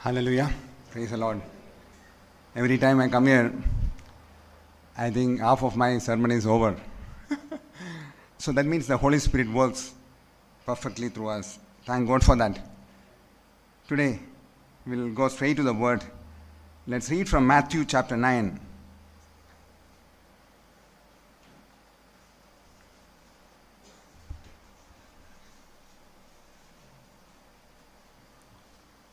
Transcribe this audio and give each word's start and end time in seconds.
Hallelujah. 0.00 0.50
Praise 0.90 1.10
the 1.10 1.18
Lord. 1.18 1.42
Every 2.56 2.78
time 2.78 3.00
I 3.00 3.08
come 3.08 3.26
here, 3.26 3.52
I 4.96 5.10
think 5.10 5.40
half 5.40 5.62
of 5.62 5.76
my 5.76 5.98
sermon 5.98 6.30
is 6.30 6.46
over. 6.46 6.74
so 8.38 8.50
that 8.52 8.64
means 8.64 8.86
the 8.86 8.96
Holy 8.96 9.18
Spirit 9.18 9.50
works 9.50 9.92
perfectly 10.64 11.10
through 11.10 11.28
us. 11.28 11.58
Thank 11.84 12.08
God 12.08 12.24
for 12.24 12.34
that. 12.36 12.58
Today, 13.86 14.20
we'll 14.86 15.10
go 15.10 15.28
straight 15.28 15.58
to 15.58 15.62
the 15.62 15.74
word. 15.74 16.02
Let's 16.86 17.10
read 17.10 17.28
from 17.28 17.46
Matthew 17.46 17.84
chapter 17.84 18.16
9. 18.16 18.58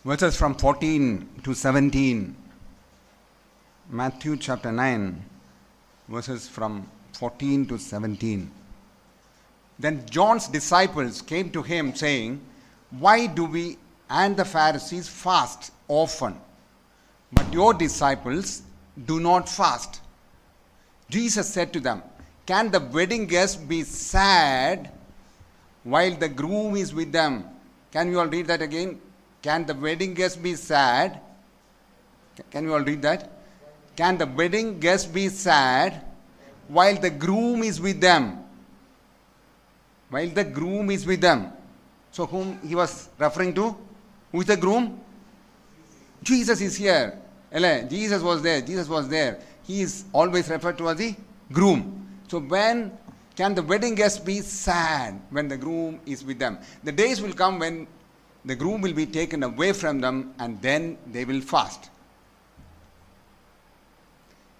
Verses 0.07 0.37
from 0.37 0.55
14 0.55 1.41
to 1.43 1.53
17. 1.53 2.33
Matthew 3.89 4.37
chapter 4.37 4.71
9, 4.71 5.21
verses 6.07 6.47
from 6.47 6.89
14 7.11 7.65
to 7.65 7.77
17. 7.77 8.49
Then 9.77 10.05
John's 10.09 10.47
disciples 10.47 11.21
came 11.21 11.49
to 11.49 11.61
him, 11.61 11.93
saying, 11.93 12.39
Why 12.91 13.27
do 13.27 13.43
we 13.43 13.77
and 14.09 14.37
the 14.37 14.45
Pharisees 14.45 15.09
fast 15.09 15.73
often, 15.89 16.39
but 17.33 17.51
your 17.51 17.73
disciples 17.73 18.61
do 19.07 19.19
not 19.19 19.49
fast? 19.49 19.99
Jesus 21.09 21.53
said 21.53 21.73
to 21.73 21.81
them, 21.81 22.01
Can 22.45 22.71
the 22.71 22.79
wedding 22.79 23.25
guests 23.25 23.57
be 23.57 23.83
sad 23.83 24.89
while 25.83 26.15
the 26.15 26.29
groom 26.29 26.77
is 26.77 26.93
with 26.93 27.11
them? 27.11 27.43
Can 27.91 28.09
you 28.09 28.21
all 28.21 28.27
read 28.27 28.47
that 28.47 28.61
again? 28.61 29.01
Can 29.47 29.65
the 29.65 29.73
wedding 29.73 30.13
guests 30.13 30.35
be 30.35 30.55
sad? 30.55 31.21
Can 32.51 32.65
you 32.65 32.73
all 32.73 32.81
read 32.81 33.01
that? 33.03 33.31
Can 33.95 34.17
the 34.17 34.25
wedding 34.25 34.77
guests 34.77 35.07
be 35.07 35.29
sad 35.29 36.01
while 36.67 36.95
the 36.95 37.09
groom 37.09 37.63
is 37.63 37.79
with 37.79 38.01
them? 38.01 38.43
While 40.09 40.27
the 40.27 40.43
groom 40.43 40.91
is 40.91 41.05
with 41.05 41.21
them. 41.21 41.53
So, 42.11 42.25
whom 42.25 42.59
he 42.59 42.75
was 42.75 43.07
referring 43.17 43.53
to? 43.53 43.73
Who 44.33 44.41
is 44.41 44.47
the 44.47 44.57
groom? 44.57 44.99
Jesus 46.21 46.59
is 46.59 46.75
here. 46.75 47.17
Jesus 47.87 48.21
was 48.21 48.41
there. 48.41 48.59
Jesus 48.59 48.89
was 48.89 49.07
there. 49.07 49.39
He 49.63 49.79
is 49.79 50.03
always 50.11 50.49
referred 50.49 50.77
to 50.79 50.89
as 50.89 50.97
the 50.97 51.15
groom. 51.53 52.05
So, 52.27 52.39
when 52.39 52.91
can 53.33 53.55
the 53.55 53.63
wedding 53.63 53.95
guests 53.95 54.19
be 54.19 54.41
sad 54.41 55.21
when 55.29 55.47
the 55.47 55.55
groom 55.55 56.01
is 56.05 56.25
with 56.25 56.37
them? 56.37 56.59
The 56.83 56.91
days 56.91 57.21
will 57.21 57.31
come 57.33 57.59
when 57.59 57.87
the 58.47 58.55
groom 58.55 58.81
will 58.81 58.93
be 58.93 59.05
taken 59.05 59.43
away 59.43 59.73
from 59.73 59.99
them 59.99 60.33
and 60.39 60.61
then 60.61 60.97
they 61.11 61.25
will 61.25 61.41
fast. 61.41 61.89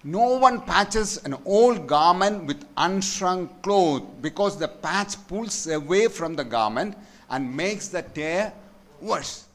No 0.04 0.36
one 0.36 0.60
patches 0.60 1.16
an 1.24 1.34
old 1.44 1.86
garment 1.86 2.44
with 2.44 2.64
unshrunk 2.76 3.62
cloth 3.62 4.02
because 4.20 4.58
the 4.58 4.68
patch 4.68 5.16
pulls 5.26 5.66
away 5.66 6.06
from 6.08 6.36
the 6.36 6.44
garment 6.44 6.96
and 7.30 7.56
makes 7.56 7.88
the 7.88 8.02
tear 8.02 8.52
worse. 9.00 9.46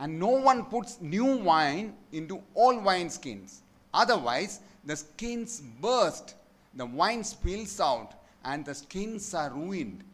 And 0.00 0.18
no 0.18 0.28
one 0.28 0.64
puts 0.64 1.00
new 1.00 1.36
wine 1.36 1.94
into 2.12 2.42
old 2.54 2.84
wineskins. 2.84 3.60
Otherwise, 3.94 4.60
the 4.84 4.96
skins 4.96 5.62
burst, 5.80 6.34
the 6.74 6.86
wine 6.86 7.24
spills 7.24 7.80
out, 7.80 8.14
and 8.44 8.64
the 8.64 8.74
skins 8.74 9.32
are 9.34 9.50
ruined. 9.50 10.04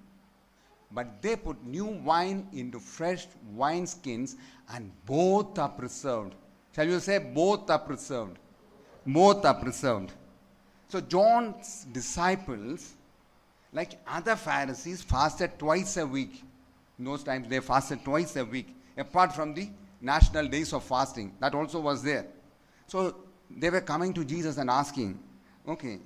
But 0.95 1.21
they 1.21 1.35
put 1.35 1.65
new 1.67 1.87
wine 1.87 2.47
into 2.53 2.79
fresh 2.79 3.27
wineskins, 3.57 4.37
and 4.73 4.93
both 5.05 5.59
are 5.59 5.69
preserved. 5.69 6.35
Shall 6.75 6.87
you 6.87 7.01
say, 7.01 7.19
both 7.19 7.69
are 7.69 7.81
preserved? 7.81 8.39
Both 9.05 9.45
are 9.45 9.55
preserved. 9.55 10.13
So, 10.89 11.01
John's 11.01 11.87
disciples, 11.93 12.93
like 13.73 13.99
other 14.07 14.37
Pharisees, 14.37 15.03
fasted 15.03 15.59
twice 15.59 15.97
a 15.97 16.07
week. 16.07 16.45
In 16.99 17.05
those 17.07 17.25
times, 17.25 17.49
they 17.49 17.59
fasted 17.59 18.05
twice 18.05 18.37
a 18.37 18.45
week, 18.45 18.75
apart 18.97 19.35
from 19.35 19.53
the 19.53 19.69
national 20.01 20.47
days 20.47 20.73
of 20.73 20.85
fasting. 20.85 21.35
That 21.41 21.55
also 21.55 21.81
was 21.81 22.05
there. 22.05 22.27
So, 22.87 23.17
they 23.51 23.71
were 23.71 23.81
coming 23.81 24.13
to 24.15 24.25
Jesus 24.25 24.59
and 24.59 24.71
asking, 24.71 25.19
okay, 25.67 25.99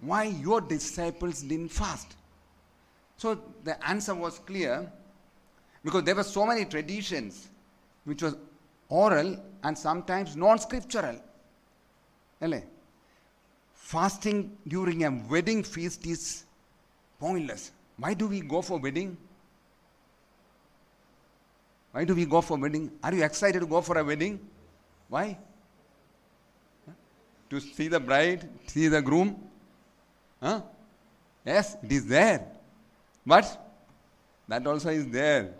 why 0.00 0.24
your 0.24 0.60
disciples 0.60 1.40
didn't 1.40 1.70
fast? 1.70 2.14
So 3.16 3.40
the 3.62 3.82
answer 3.88 4.14
was 4.14 4.38
clear 4.38 4.90
because 5.82 6.04
there 6.04 6.14
were 6.14 6.24
so 6.24 6.46
many 6.46 6.64
traditions 6.64 7.48
which 8.04 8.22
was 8.22 8.36
oral 8.88 9.36
and 9.62 9.76
sometimes 9.76 10.36
non-scriptural. 10.36 11.20
Fasting 13.72 14.56
during 14.66 15.04
a 15.04 15.10
wedding 15.30 15.62
feast 15.62 16.06
is 16.06 16.44
pointless. 17.18 17.70
Why 17.96 18.14
do 18.14 18.26
we 18.26 18.40
go 18.40 18.60
for 18.60 18.78
wedding? 18.78 19.16
Why 21.92 22.04
do 22.04 22.14
we 22.14 22.24
go 22.26 22.40
for 22.40 22.56
wedding? 22.58 22.90
Are 23.02 23.14
you 23.14 23.22
excited 23.22 23.60
to 23.60 23.66
go 23.66 23.80
for 23.80 23.98
a 23.98 24.04
wedding? 24.04 24.40
Why? 25.08 25.38
To 27.50 27.60
see 27.60 27.88
the 27.88 28.00
bride, 28.00 28.48
see 28.66 28.88
the 28.88 29.00
groom? 29.00 29.38
Huh? 30.42 30.62
Yes, 31.44 31.76
it 31.82 31.92
is 31.92 32.06
there. 32.06 32.46
But 33.26 33.60
that 34.48 34.66
also 34.66 34.90
is 34.90 35.08
there. 35.08 35.54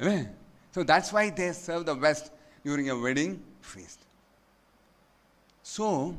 so 0.72 0.82
that's 0.82 1.12
why 1.12 1.30
they 1.30 1.52
serve 1.52 1.86
the 1.86 1.94
best 1.94 2.30
during 2.64 2.90
a 2.90 2.98
wedding 2.98 3.42
feast. 3.60 4.00
So, 5.62 6.16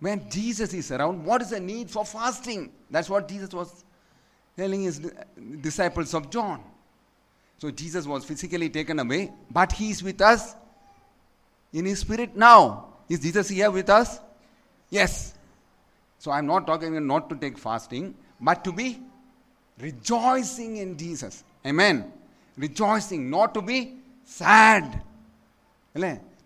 when 0.00 0.28
Jesus 0.28 0.74
is 0.74 0.90
around, 0.90 1.24
what 1.24 1.40
is 1.40 1.50
the 1.50 1.60
need 1.60 1.90
for 1.90 2.04
fasting? 2.04 2.72
That's 2.90 3.08
what 3.08 3.28
Jesus 3.28 3.50
was 3.52 3.84
telling 4.56 4.82
his 4.82 5.00
disciples 5.60 6.12
of 6.14 6.30
John. 6.30 6.62
So, 7.58 7.70
Jesus 7.70 8.06
was 8.06 8.24
physically 8.24 8.68
taken 8.68 8.98
away, 8.98 9.32
but 9.50 9.72
he 9.72 9.90
is 9.90 10.02
with 10.02 10.20
us 10.20 10.54
in 11.72 11.86
his 11.86 12.00
spirit 12.00 12.36
now. 12.36 12.86
Is 13.08 13.20
Jesus 13.20 13.48
here 13.48 13.70
with 13.70 13.88
us? 13.88 14.20
Yes. 14.90 15.33
So 16.24 16.30
I'm 16.30 16.46
not 16.46 16.66
talking 16.66 17.06
not 17.06 17.28
to 17.28 17.36
take 17.36 17.58
fasting, 17.58 18.14
but 18.40 18.64
to 18.64 18.72
be 18.72 18.98
rejoicing 19.78 20.78
in 20.78 20.96
Jesus. 20.96 21.44
Amen. 21.66 22.10
Rejoicing, 22.56 23.28
not 23.28 23.52
to 23.52 23.60
be 23.60 23.96
sad. 24.24 25.02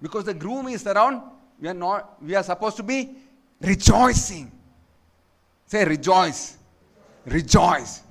Because 0.02 0.24
the 0.24 0.34
groom 0.34 0.66
is 0.66 0.84
around, 0.84 1.22
we 1.60 1.68
are 1.68 1.74
not 1.74 2.20
we 2.20 2.34
are 2.34 2.42
supposed 2.42 2.76
to 2.78 2.82
be 2.82 3.10
rejoicing. 3.60 4.50
Say 5.66 5.84
rejoice. 5.84 6.56
Rejoice. 7.26 8.02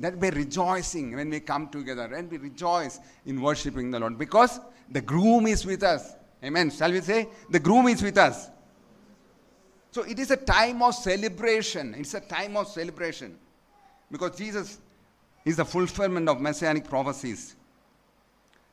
That 0.00 0.18
be 0.18 0.30
rejoicing 0.30 1.14
when 1.14 1.28
we 1.28 1.40
come 1.40 1.68
together 1.68 2.04
and 2.14 2.30
we 2.30 2.38
rejoice 2.38 3.00
in 3.26 3.38
worshiping 3.42 3.90
the 3.90 4.00
Lord. 4.00 4.16
Because 4.16 4.60
the 4.90 5.02
groom 5.02 5.46
is 5.46 5.66
with 5.66 5.82
us. 5.82 6.14
Amen. 6.42 6.70
Shall 6.70 6.90
we 6.90 7.02
say? 7.02 7.28
The 7.50 7.60
groom 7.60 7.88
is 7.88 8.02
with 8.02 8.16
us. 8.16 8.48
So 9.92 10.02
it 10.02 10.18
is 10.18 10.30
a 10.30 10.38
time 10.38 10.82
of 10.82 10.94
celebration. 10.94 11.94
It's 11.98 12.14
a 12.14 12.20
time 12.20 12.56
of 12.56 12.66
celebration. 12.66 13.36
Because 14.10 14.36
Jesus 14.36 14.78
is 15.44 15.56
the 15.56 15.66
fulfillment 15.66 16.30
of 16.30 16.40
messianic 16.40 16.88
prophecies. 16.88 17.54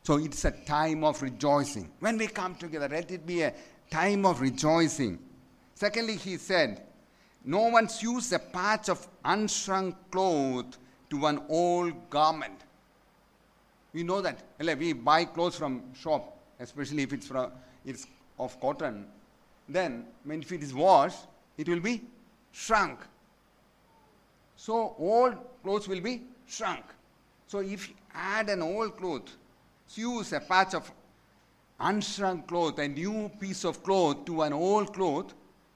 So 0.03 0.17
it's 0.17 0.45
a 0.45 0.51
time 0.51 1.03
of 1.03 1.21
rejoicing. 1.21 1.91
When 1.99 2.17
we 2.17 2.27
come 2.27 2.55
together, 2.55 2.87
let 2.87 3.11
it 3.11 3.27
be 3.27 3.41
a 3.41 3.53
time 3.91 4.25
of 4.25 4.39
rejoicing. 4.39 5.19
Secondly, 5.75 6.15
he 6.15 6.37
said, 6.37 6.83
No 7.43 7.67
one 7.67 7.89
sews 7.89 8.31
a 8.31 8.39
patch 8.39 8.87
of 8.87 9.05
unshrunk 9.25 9.95
cloth 10.11 10.77
to 11.09 11.25
an 11.25 11.41
old 11.49 12.09
garment. 12.09 12.61
We 13.91 14.03
know 14.03 14.21
that. 14.21 14.39
We 14.57 14.93
buy 14.93 15.25
clothes 15.25 15.57
from 15.57 15.93
shop, 15.93 16.37
especially 16.61 17.03
if 17.03 17.11
it's, 17.11 17.27
from, 17.27 17.51
it's 17.83 18.07
of 18.37 18.57
cotton 18.61 19.05
then 19.69 20.05
when 20.23 20.41
if 20.41 20.51
it 20.51 20.63
is 20.63 20.73
washed, 20.73 21.27
it 21.57 21.69
will 21.69 21.79
be 21.79 22.01
shrunk. 22.51 22.99
So 24.55 24.95
old 24.97 25.37
clothes 25.63 25.87
will 25.87 26.01
be 26.01 26.23
shrunk. 26.47 26.83
So 27.47 27.59
if 27.59 27.89
you 27.89 27.95
add 28.13 28.49
an 28.49 28.61
old 28.61 28.97
cloth, 28.97 29.35
use 29.95 30.33
a 30.33 30.39
patch 30.39 30.73
of 30.73 30.91
unshrunk 31.79 32.47
cloth, 32.47 32.77
a 32.79 32.87
new 32.87 33.31
piece 33.39 33.63
of 33.63 33.81
cloth 33.83 34.25
to 34.25 34.41
an 34.41 34.53
old 34.53 34.93
cloth, 34.93 35.33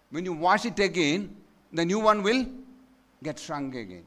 when 0.09 0.25
you 0.25 0.33
wash 0.33 0.65
it 0.65 0.79
again, 0.79 1.35
the 1.71 1.85
new 1.85 1.99
one 1.99 2.21
will 2.21 2.45
get 3.23 3.39
shrunk 3.39 3.75
again. 3.75 4.03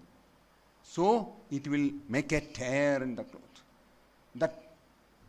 So 0.82 1.32
it 1.50 1.66
will 1.66 1.90
make 2.08 2.32
a 2.32 2.40
tear 2.40 3.02
in 3.02 3.16
the 3.16 3.24
cloth. 3.24 3.42
That 4.36 4.62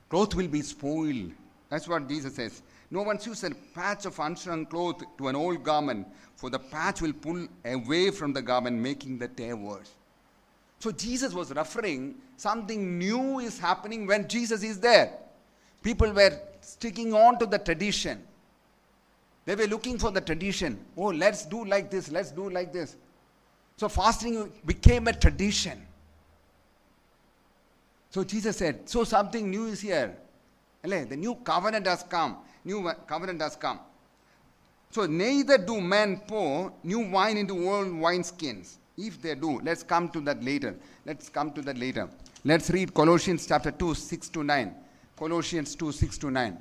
cloth 0.09 0.35
will 0.35 0.47
be 0.47 0.61
spoiled. 0.61 1.31
That's 1.69 1.87
what 1.87 2.07
Jesus 2.07 2.35
says. 2.35 2.61
No 2.89 3.01
one 3.01 3.19
sews 3.19 3.43
a 3.43 3.51
patch 3.73 4.05
of 4.05 4.15
unshrunk 4.15 4.69
cloth 4.69 5.03
to 5.17 5.27
an 5.27 5.35
old 5.35 5.63
garment, 5.63 6.07
for 6.35 6.49
the 6.49 6.59
patch 6.59 7.01
will 7.01 7.13
pull 7.13 7.47
away 7.65 8.11
from 8.11 8.33
the 8.33 8.41
garment, 8.41 8.77
making 8.77 9.19
the 9.19 9.27
tear 9.27 9.55
worse. 9.55 9.91
So 10.79 10.91
Jesus 10.91 11.33
was 11.33 11.51
referring 11.51 12.15
something 12.37 12.97
new 12.97 13.39
is 13.39 13.59
happening 13.59 14.05
when 14.05 14.27
Jesus 14.27 14.63
is 14.63 14.79
there. 14.79 15.11
People 15.83 16.11
were 16.11 16.39
sticking 16.61 17.13
on 17.13 17.39
to 17.39 17.45
the 17.45 17.57
tradition. 17.57 18.23
They 19.45 19.55
were 19.55 19.67
looking 19.67 19.97
for 19.97 20.11
the 20.11 20.21
tradition. 20.21 20.79
Oh, 20.95 21.07
let's 21.07 21.45
do 21.45 21.65
like 21.65 21.89
this, 21.89 22.11
let's 22.11 22.31
do 22.31 22.49
like 22.49 22.71
this. 22.71 22.95
So 23.77 23.89
fasting 23.89 24.51
became 24.65 25.07
a 25.07 25.13
tradition. 25.13 25.81
So 28.09 28.23
Jesus 28.23 28.57
said, 28.57 28.89
So 28.89 29.03
something 29.03 29.49
new 29.49 29.65
is 29.67 29.81
here. 29.81 30.15
The 30.81 31.17
new 31.17 31.35
covenant 31.35 31.85
has 31.85 32.03
come. 32.03 32.37
New 32.67 32.91
covenant 33.07 33.41
has 33.41 33.55
come. 33.55 33.79
So 34.91 35.05
neither 35.05 35.57
do 35.57 35.79
men 35.79 36.21
pour 36.27 36.73
new 36.83 36.99
wine 36.99 37.37
into 37.37 37.53
old 37.53 37.87
wineskins. 37.87 38.75
If 38.97 39.21
they 39.21 39.35
do, 39.35 39.61
let's 39.63 39.83
come 39.83 40.09
to 40.09 40.19
that 40.21 40.43
later. 40.43 40.75
Let's 41.05 41.29
come 41.29 41.53
to 41.53 41.61
that 41.61 41.77
later. 41.77 42.09
Let's 42.43 42.69
read 42.69 42.93
Colossians 42.93 43.47
chapter 43.47 43.71
2, 43.71 43.93
6 43.93 44.29
to 44.29 44.43
9. 44.43 44.75
Colossians 45.15 45.75
2, 45.75 45.93
6 45.93 46.17
to 46.17 46.29
9. 46.31 46.57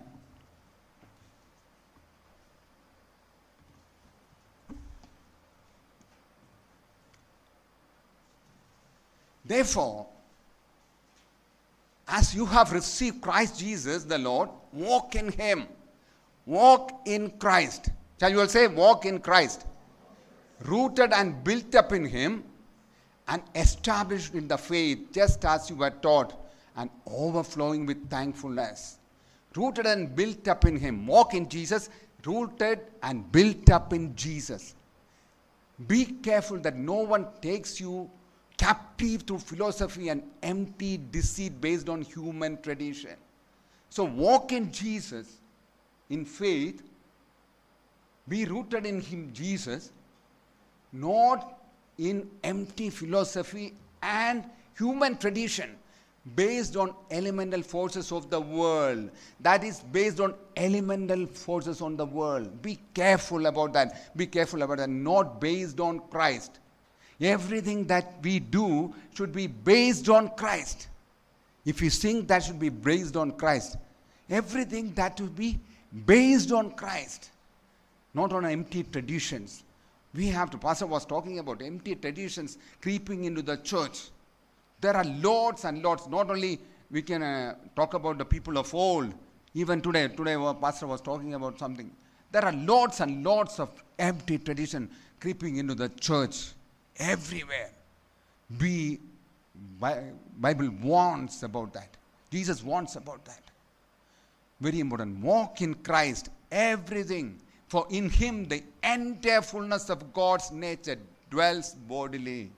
Therefore, 9.44 10.06
as 12.06 12.32
you 12.32 12.46
have 12.46 12.70
received 12.70 13.20
Christ 13.20 13.58
Jesus 13.58 14.04
the 14.04 14.18
Lord, 14.18 14.50
walk 14.72 15.16
in 15.16 15.32
him. 15.32 15.66
Walk 16.46 17.02
in 17.06 17.30
Christ. 17.38 17.90
Shall 18.20 18.30
you 18.30 18.40
all 18.40 18.48
say, 18.48 18.68
walk 18.68 19.04
in 19.04 19.18
Christ? 19.18 19.66
Rooted 20.64 21.12
and 21.12 21.42
built 21.44 21.74
up 21.74 21.92
in 21.92 22.04
him 22.04 22.44
and 23.28 23.42
established 23.54 24.34
in 24.34 24.46
the 24.46 24.56
faith, 24.56 25.08
just 25.12 25.44
as 25.44 25.68
you 25.68 25.76
were 25.76 25.90
taught, 25.90 26.32
and 26.76 26.88
overflowing 27.06 27.84
with 27.84 28.08
thankfulness. 28.08 28.98
Rooted 29.56 29.86
and 29.86 30.14
built 30.14 30.46
up 30.46 30.64
in 30.64 30.76
him. 30.76 31.06
Walk 31.06 31.34
in 31.34 31.48
Jesus, 31.48 31.90
rooted 32.24 32.80
and 33.02 33.30
built 33.32 33.68
up 33.70 33.92
in 33.92 34.14
Jesus. 34.14 34.76
Be 35.88 36.04
careful 36.04 36.58
that 36.60 36.76
no 36.76 36.94
one 36.94 37.26
takes 37.42 37.80
you 37.80 38.08
captive 38.56 39.22
through 39.22 39.40
philosophy 39.40 40.08
and 40.08 40.22
empty 40.42 40.98
deceit 41.10 41.60
based 41.60 41.88
on 41.88 42.02
human 42.02 42.60
tradition. 42.62 43.16
So 43.90 44.04
walk 44.04 44.52
in 44.52 44.72
Jesus 44.72 45.40
in 46.10 46.24
faith, 46.24 46.82
be 48.28 48.44
rooted 48.44 48.86
in 48.86 49.00
Him, 49.00 49.30
Jesus, 49.32 49.92
not 50.92 51.58
in 51.98 52.28
empty 52.44 52.90
philosophy 52.90 53.74
and 54.02 54.44
human 54.76 55.16
tradition 55.16 55.76
based 56.34 56.76
on 56.76 56.92
elemental 57.10 57.62
forces 57.62 58.10
of 58.10 58.30
the 58.30 58.40
world. 58.40 59.10
That 59.40 59.62
is 59.62 59.80
based 59.80 60.18
on 60.18 60.34
elemental 60.56 61.26
forces 61.26 61.80
on 61.80 61.96
the 61.96 62.06
world. 62.06 62.62
Be 62.62 62.78
careful 62.94 63.46
about 63.46 63.72
that. 63.74 64.16
Be 64.16 64.26
careful 64.26 64.62
about 64.62 64.78
that. 64.78 64.90
Not 64.90 65.40
based 65.40 65.78
on 65.78 66.00
Christ. 66.10 66.58
Everything 67.20 67.84
that 67.86 68.14
we 68.22 68.40
do 68.40 68.92
should 69.14 69.32
be 69.32 69.46
based 69.46 70.08
on 70.08 70.30
Christ. 70.30 70.88
If 71.64 71.80
we 71.80 71.88
sing, 71.88 72.26
that 72.26 72.42
should 72.44 72.58
be 72.58 72.68
based 72.68 73.16
on 73.16 73.32
Christ. 73.32 73.76
Everything 74.28 74.92
that 74.94 75.18
should 75.18 75.34
be 75.36 75.60
based 76.04 76.52
on 76.52 76.72
Christ, 76.72 77.30
not 78.12 78.32
on 78.32 78.44
empty 78.44 78.82
traditions. 78.82 79.62
We 80.14 80.26
have 80.28 80.50
to, 80.50 80.58
Pastor 80.58 80.86
was 80.86 81.04
talking 81.04 81.38
about 81.38 81.62
empty 81.62 81.94
traditions 81.94 82.58
creeping 82.80 83.24
into 83.24 83.42
the 83.42 83.56
church. 83.58 84.08
There 84.80 84.96
are 84.96 85.04
lots 85.04 85.64
and 85.64 85.82
lots. 85.82 86.08
Not 86.08 86.30
only 86.30 86.58
we 86.90 87.02
can 87.02 87.22
uh, 87.22 87.54
talk 87.74 87.94
about 87.94 88.18
the 88.18 88.24
people 88.24 88.58
of 88.58 88.74
old, 88.74 89.12
even 89.54 89.80
today, 89.80 90.08
today 90.08 90.34
our 90.34 90.54
pastor 90.54 90.86
was 90.86 91.00
talking 91.00 91.34
about 91.34 91.58
something. 91.58 91.90
There 92.30 92.44
are 92.44 92.52
lots 92.52 93.00
and 93.00 93.24
lots 93.24 93.58
of 93.58 93.70
empty 93.98 94.38
tradition 94.38 94.90
creeping 95.20 95.56
into 95.56 95.74
the 95.74 95.88
church 95.88 96.48
everywhere. 96.98 97.70
Be 98.58 99.00
Bible 100.38 100.70
warns 100.82 101.42
about 101.42 101.72
that. 101.72 101.88
Jesus 102.30 102.62
warns 102.62 102.96
about 102.96 103.24
that. 103.24 103.45
Very 104.60 104.80
important. 104.80 105.22
Walk 105.22 105.60
in 105.60 105.74
Christ. 105.74 106.30
Everything. 106.50 107.40
For 107.68 107.86
in 107.90 108.08
him 108.08 108.46
the 108.46 108.62
entire 108.82 109.42
fullness 109.42 109.90
of 109.90 110.12
God's 110.12 110.52
nature 110.52 110.98
dwells 111.30 111.74
bodily. 111.74 112.50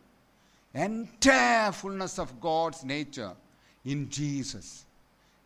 Entire 0.75 1.73
fullness 1.73 2.19
of 2.19 2.41
God's 2.41 2.85
nature 2.85 3.33
in 3.85 4.09
Jesus. 4.11 4.85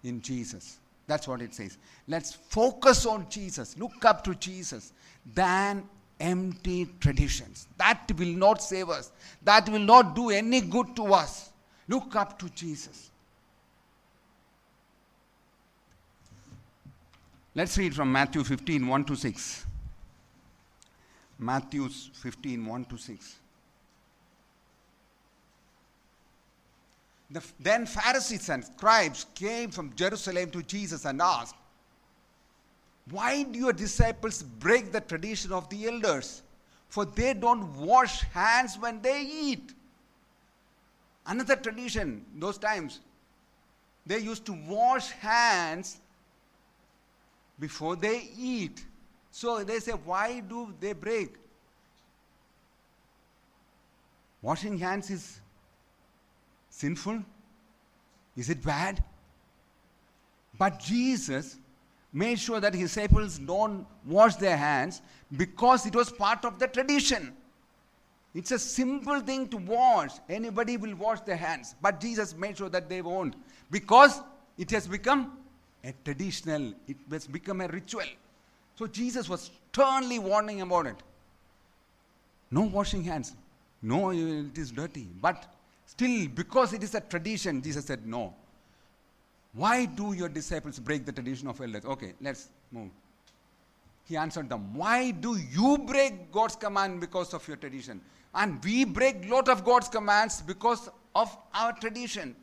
In 0.02 0.20
Jesus. 0.20 0.78
That's 1.06 1.28
what 1.28 1.40
it 1.42 1.54
says. 1.54 1.78
Let's 2.08 2.34
focus 2.34 3.06
on 3.06 3.28
Jesus. 3.28 3.76
Look 3.78 4.04
up 4.04 4.24
to 4.24 4.34
Jesus. 4.34 4.92
Than 5.34 5.84
empty 6.18 6.88
traditions. 7.00 7.68
That 7.78 8.10
will 8.18 8.26
not 8.26 8.62
save 8.62 8.88
us. 8.88 9.12
That 9.42 9.68
will 9.68 9.80
not 9.80 10.14
do 10.16 10.30
any 10.30 10.60
good 10.60 10.94
to 10.96 11.14
us. 11.14 11.50
Look 11.88 12.16
up 12.16 12.38
to 12.40 12.48
Jesus. 12.50 13.11
Let's 17.54 17.76
read 17.76 17.94
from 17.94 18.10
Matthew 18.10 18.44
15 18.44 18.86
1 18.86 19.04
to 19.04 19.16
6. 19.16 19.66
Matthew 21.38 21.88
15 21.88 22.66
1 22.66 22.84
to 22.86 22.96
6. 22.96 23.36
The, 27.30 27.42
then 27.60 27.86
Pharisees 27.86 28.48
and 28.50 28.64
scribes 28.64 29.26
came 29.34 29.70
from 29.70 29.94
Jerusalem 29.94 30.50
to 30.50 30.62
Jesus 30.62 31.06
and 31.06 31.20
asked, 31.22 31.54
why 33.10 33.42
do 33.42 33.58
your 33.58 33.72
disciples 33.72 34.42
break 34.42 34.92
the 34.92 35.00
tradition 35.00 35.52
of 35.52 35.68
the 35.68 35.88
elders? 35.88 36.42
For 36.88 37.04
they 37.04 37.34
don't 37.34 37.74
wash 37.76 38.22
hands 38.32 38.78
when 38.78 39.00
they 39.00 39.22
eat. 39.22 39.72
Another 41.26 41.56
tradition, 41.56 42.24
those 42.36 42.58
times, 42.58 43.00
they 44.06 44.18
used 44.18 44.44
to 44.46 44.52
wash 44.52 45.10
hands 45.10 45.98
before 47.62 47.94
they 47.94 48.28
eat. 48.36 48.84
So 49.30 49.62
they 49.62 49.78
say, 49.78 49.92
why 49.92 50.40
do 50.40 50.74
they 50.80 50.92
break? 50.92 51.36
Washing 54.42 54.76
hands 54.78 55.10
is 55.10 55.40
sinful? 56.70 57.20
Is 58.36 58.50
it 58.50 58.64
bad? 58.64 59.04
But 60.58 60.80
Jesus 60.80 61.56
made 62.12 62.40
sure 62.40 62.58
that 62.58 62.74
his 62.74 62.94
disciples 62.94 63.38
don't 63.38 63.86
wash 64.04 64.34
their 64.36 64.56
hands 64.56 65.00
because 65.36 65.86
it 65.86 65.94
was 65.94 66.10
part 66.10 66.44
of 66.44 66.58
the 66.58 66.66
tradition. 66.66 67.32
It's 68.34 68.50
a 68.50 68.58
simple 68.58 69.20
thing 69.20 69.46
to 69.50 69.58
wash. 69.58 70.10
Anybody 70.28 70.76
will 70.76 70.96
wash 70.96 71.20
their 71.20 71.36
hands. 71.36 71.76
But 71.80 72.00
Jesus 72.00 72.34
made 72.34 72.58
sure 72.58 72.70
that 72.70 72.88
they 72.88 73.02
won't 73.02 73.36
because 73.70 74.20
it 74.58 74.70
has 74.72 74.88
become 74.88 75.38
a 75.84 75.92
traditional, 76.04 76.72
it 76.86 76.96
has 77.10 77.26
become 77.26 77.60
a 77.60 77.68
ritual. 77.68 78.06
So 78.76 78.86
Jesus 78.86 79.28
was 79.28 79.50
sternly 79.70 80.18
warning 80.18 80.60
about 80.60 80.86
it. 80.86 80.96
No 82.50 82.62
washing 82.62 83.02
hands. 83.04 83.34
No, 83.82 84.10
it 84.10 84.56
is 84.56 84.70
dirty. 84.70 85.08
But 85.20 85.44
still, 85.86 86.28
because 86.28 86.72
it 86.72 86.82
is 86.82 86.94
a 86.94 87.00
tradition, 87.00 87.60
Jesus 87.62 87.84
said, 87.84 88.06
no. 88.06 88.34
Why 89.54 89.84
do 89.84 90.12
your 90.12 90.28
disciples 90.28 90.78
break 90.78 91.04
the 91.04 91.12
tradition 91.12 91.48
of 91.48 91.60
elders? 91.60 91.84
Okay, 91.84 92.14
let's 92.20 92.48
move. 92.70 92.90
He 94.08 94.16
answered 94.16 94.48
them, 94.48 94.74
Why 94.74 95.10
do 95.10 95.36
you 95.36 95.78
break 95.78 96.32
God's 96.32 96.56
command 96.56 97.00
because 97.00 97.34
of 97.34 97.46
your 97.46 97.56
tradition? 97.56 98.00
And 98.34 98.62
we 98.64 98.84
break 98.84 99.28
lot 99.28 99.48
of 99.48 99.64
God's 99.64 99.88
commands 99.88 100.40
because 100.40 100.88
of 101.14 101.36
our 101.54 101.72
tradition. 101.74 102.34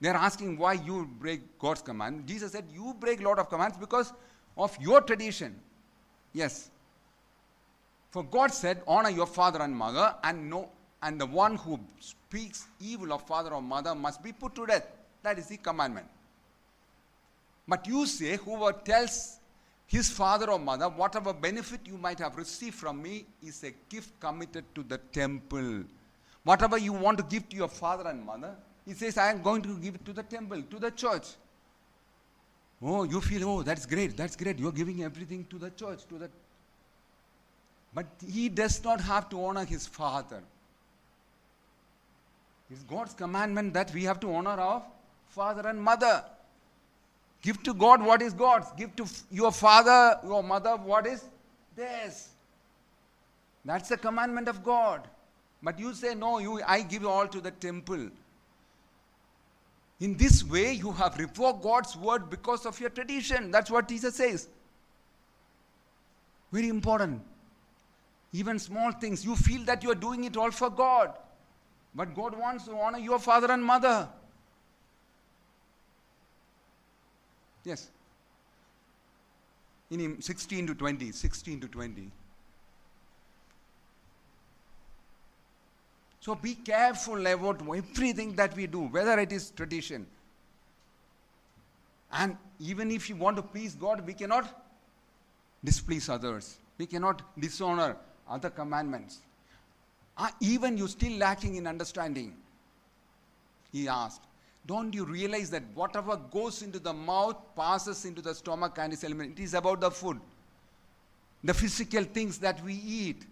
They're 0.00 0.14
asking 0.14 0.58
why 0.58 0.74
you 0.74 1.08
break 1.18 1.58
God's 1.58 1.82
command. 1.82 2.26
Jesus 2.26 2.52
said, 2.52 2.64
You 2.72 2.94
break 2.98 3.22
lot 3.22 3.38
of 3.38 3.48
commands 3.48 3.76
because 3.76 4.12
of 4.56 4.76
your 4.80 5.00
tradition. 5.00 5.54
Yes. 6.32 6.70
For 8.10 8.22
God 8.22 8.52
said, 8.52 8.82
Honor 8.86 9.10
your 9.10 9.26
father 9.26 9.62
and 9.62 9.74
mother, 9.74 10.14
and 10.22 10.50
no 10.50 10.68
and 11.04 11.20
the 11.20 11.26
one 11.26 11.56
who 11.56 11.78
speaks 12.00 12.66
evil 12.80 13.12
of 13.12 13.26
father 13.26 13.52
or 13.52 13.60
mother 13.60 13.94
must 13.94 14.22
be 14.22 14.32
put 14.32 14.54
to 14.54 14.64
death. 14.64 14.86
That 15.22 15.38
is 15.38 15.48
the 15.48 15.58
commandment. 15.58 16.06
But 17.68 17.86
you 17.86 18.06
say, 18.06 18.36
whoever 18.36 18.72
tells 18.72 19.38
his 19.86 20.08
father 20.08 20.50
or 20.50 20.58
mother, 20.58 20.88
whatever 20.88 21.34
benefit 21.34 21.80
you 21.84 21.98
might 21.98 22.18
have 22.18 22.36
received 22.36 22.76
from 22.76 23.02
me 23.02 23.26
is 23.42 23.62
a 23.64 23.72
gift 23.90 24.18
committed 24.18 24.64
to 24.74 24.82
the 24.82 24.96
temple. 25.12 25.84
Whatever 26.42 26.78
you 26.78 26.94
want 26.94 27.18
to 27.18 27.24
give 27.24 27.50
to 27.50 27.56
your 27.56 27.68
father 27.68 28.08
and 28.08 28.24
mother, 28.24 28.54
he 28.86 28.92
says, 28.92 29.16
I 29.16 29.30
am 29.30 29.42
going 29.42 29.62
to 29.62 29.78
give 29.78 29.94
it 29.94 30.04
to 30.04 30.12
the 30.12 30.22
temple, 30.22 30.62
to 30.62 30.78
the 30.78 30.90
church. 30.90 31.26
Oh, 32.82 33.04
you 33.04 33.20
feel, 33.20 33.48
oh, 33.48 33.62
that's 33.62 33.86
great, 33.86 34.16
that's 34.16 34.36
great. 34.36 34.58
You're 34.58 34.72
giving 34.72 35.02
everything 35.02 35.46
to 35.50 35.58
the 35.58 35.70
church, 35.70 36.04
to 36.08 36.18
the. 36.18 36.28
But 37.94 38.06
he 38.26 38.48
does 38.48 38.82
not 38.84 39.00
have 39.00 39.28
to 39.30 39.42
honor 39.42 39.64
his 39.64 39.86
father. 39.86 40.42
It's 42.70 42.82
God's 42.82 43.14
commandment 43.14 43.72
that 43.74 43.92
we 43.94 44.04
have 44.04 44.20
to 44.20 44.34
honor 44.34 44.50
our 44.50 44.82
father 45.28 45.66
and 45.68 45.80
mother. 45.80 46.24
Give 47.40 47.62
to 47.62 47.74
God 47.74 48.02
what 48.02 48.20
is 48.20 48.32
God's. 48.32 48.66
Give 48.76 48.94
to 48.96 49.06
your 49.30 49.52
father, 49.52 50.18
your 50.24 50.42
mother, 50.42 50.76
what 50.76 51.06
is 51.06 51.24
theirs. 51.76 52.28
That's 53.64 53.88
the 53.88 53.96
commandment 53.96 54.48
of 54.48 54.64
God. 54.64 55.08
But 55.62 55.78
you 55.78 55.94
say, 55.94 56.14
no, 56.14 56.38
you, 56.38 56.60
I 56.66 56.82
give 56.82 57.06
all 57.06 57.26
to 57.28 57.40
the 57.40 57.50
temple. 57.50 58.10
In 60.00 60.16
this 60.16 60.44
way, 60.44 60.72
you 60.72 60.92
have 60.92 61.18
revoked 61.18 61.62
God's 61.62 61.96
word 61.96 62.28
because 62.28 62.66
of 62.66 62.78
your 62.80 62.90
tradition. 62.90 63.50
That's 63.50 63.70
what 63.70 63.88
Jesus 63.88 64.16
says. 64.16 64.48
Very 66.52 66.68
important. 66.68 67.22
Even 68.32 68.58
small 68.58 68.90
things, 68.92 69.24
you 69.24 69.36
feel 69.36 69.64
that 69.64 69.82
you 69.82 69.92
are 69.92 69.96
doing 69.96 70.24
it 70.24 70.36
all 70.36 70.50
for 70.50 70.68
God. 70.68 71.14
But 71.94 72.14
God 72.14 72.36
wants 72.36 72.64
to 72.64 72.72
honor 72.76 72.98
your 72.98 73.20
father 73.20 73.50
and 73.52 73.64
mother. 73.64 74.08
Yes. 77.64 77.88
In 79.90 80.00
him, 80.00 80.20
16 80.20 80.66
to 80.66 80.74
20, 80.74 81.12
16 81.12 81.60
to 81.60 81.68
20. 81.68 82.10
So 86.24 86.34
be 86.34 86.54
careful 86.54 87.26
about 87.26 87.60
everything 87.60 88.34
that 88.36 88.56
we 88.56 88.66
do, 88.66 88.84
whether 88.86 89.18
it 89.18 89.30
is 89.30 89.50
tradition. 89.50 90.06
And 92.10 92.38
even 92.58 92.90
if 92.90 93.10
you 93.10 93.16
want 93.16 93.36
to 93.36 93.42
please 93.42 93.74
God, 93.74 94.06
we 94.06 94.14
cannot 94.14 94.64
displease 95.62 96.08
others. 96.08 96.56
We 96.78 96.86
cannot 96.86 97.20
dishonor 97.38 97.98
other 98.26 98.48
commandments. 98.48 99.18
Uh, 100.16 100.30
even 100.40 100.78
you 100.78 100.88
still 100.88 101.12
lacking 101.18 101.56
in 101.56 101.66
understanding. 101.66 102.34
He 103.70 103.86
asked, 103.86 104.22
Don't 104.64 104.94
you 104.94 105.04
realize 105.04 105.50
that 105.50 105.64
whatever 105.74 106.16
goes 106.16 106.62
into 106.62 106.78
the 106.78 106.94
mouth 106.94 107.36
passes 107.54 108.06
into 108.06 108.22
the 108.22 108.34
stomach 108.34 108.78
and 108.78 108.94
is 108.94 109.04
eliminated? 109.04 109.40
It 109.40 109.42
is 109.42 109.52
about 109.52 109.82
the 109.82 109.90
food. 109.90 110.18
The 111.42 111.52
physical 111.52 112.04
things 112.04 112.38
that 112.38 112.64
we 112.64 112.72
eat 112.72 113.26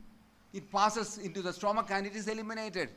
it 0.53 0.71
passes 0.71 1.19
into 1.19 1.43
the 1.43 1.53
stomach 1.53 1.87
and 1.91 2.07
it 2.07 2.15
is 2.15 2.29
eliminated. 2.29 2.91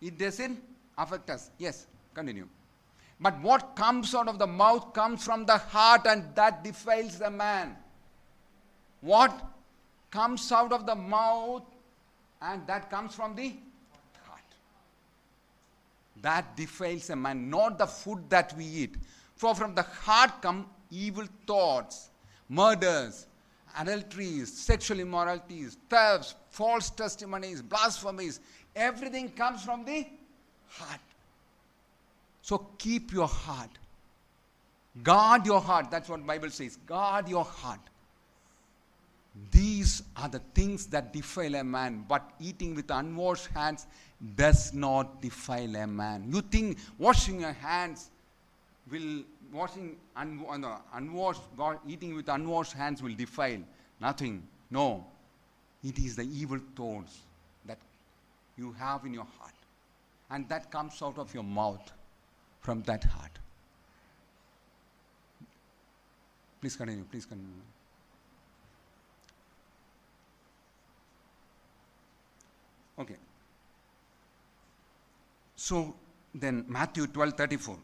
It 0.00 0.18
doesn't 0.18 0.62
affect 0.96 1.30
us. 1.30 1.50
Yes, 1.58 1.86
continue. 2.14 2.48
But 3.20 3.40
what 3.40 3.74
comes 3.74 4.14
out 4.14 4.28
of 4.28 4.38
the 4.38 4.46
mouth 4.46 4.92
comes 4.92 5.24
from 5.24 5.44
the 5.46 5.58
heart 5.58 6.06
and 6.06 6.34
that 6.34 6.62
defiles 6.62 7.18
the 7.18 7.30
man. 7.30 7.76
What 9.00 9.44
comes 10.10 10.50
out 10.52 10.72
of 10.72 10.86
the 10.86 10.94
mouth 10.94 11.64
and 12.40 12.66
that 12.66 12.90
comes 12.90 13.14
from 13.14 13.34
the 13.34 13.56
heart. 14.24 14.42
That 16.22 16.56
defiles 16.56 17.10
a 17.10 17.16
man, 17.16 17.50
not 17.50 17.78
the 17.78 17.86
food 17.86 18.28
that 18.30 18.56
we 18.56 18.64
eat. 18.64 18.96
For 19.36 19.54
from 19.54 19.74
the 19.74 19.82
heart 19.82 20.42
come 20.42 20.66
evil 20.90 21.26
thoughts, 21.46 22.10
murders, 22.48 23.26
adulteries, 23.78 24.52
sexual 24.52 25.00
immoralities, 25.00 25.76
thefts, 25.88 26.34
false 26.50 26.90
testimonies, 26.90 27.62
blasphemies. 27.62 28.40
Everything 28.74 29.28
comes 29.30 29.62
from 29.62 29.84
the 29.84 30.06
heart. 30.68 31.00
So 32.42 32.66
keep 32.78 33.12
your 33.12 33.28
heart. 33.28 33.70
Guard 35.02 35.46
your 35.46 35.60
heart. 35.60 35.90
That's 35.90 36.08
what 36.08 36.26
Bible 36.26 36.50
says. 36.50 36.76
Guard 36.86 37.28
your 37.28 37.44
heart. 37.44 37.80
These 39.52 40.02
are 40.16 40.28
the 40.28 40.40
things 40.54 40.86
that 40.86 41.12
defile 41.12 41.54
a 41.54 41.62
man, 41.62 42.04
but 42.08 42.32
eating 42.40 42.74
with 42.74 42.90
unwashed 42.90 43.46
hands 43.48 43.86
does 44.34 44.74
not 44.74 45.22
defile 45.22 45.76
a 45.76 45.86
man. 45.86 46.26
You 46.32 46.40
think 46.40 46.78
washing 46.98 47.40
your 47.40 47.52
hands 47.52 48.10
will 48.90 49.22
washing 49.52 49.96
un, 50.16 50.44
uh, 50.48 50.56
no, 50.56 50.76
unwashed 50.94 51.42
eating 51.86 52.14
with 52.14 52.28
unwashed 52.28 52.72
hands 52.72 53.02
will 53.02 53.14
defile 53.14 53.60
nothing. 54.00 54.42
No, 54.70 55.06
it 55.82 55.98
is 55.98 56.16
the 56.16 56.24
evil 56.24 56.60
thoughts 56.76 57.18
that 57.64 57.78
you 58.56 58.72
have 58.78 59.04
in 59.04 59.14
your 59.14 59.26
heart, 59.38 59.54
and 60.30 60.48
that 60.48 60.70
comes 60.70 61.00
out 61.02 61.18
of 61.18 61.32
your 61.32 61.44
mouth 61.44 61.92
from 62.60 62.82
that 62.82 63.04
heart. 63.04 63.30
Please 66.60 66.76
continue. 66.76 67.04
Please 67.04 67.24
continue. 67.24 67.62
Okay. 72.98 73.16
So 75.54 75.94
then 76.34 76.64
Matthew 76.68 77.06
12 77.06 77.34
34 77.34 77.78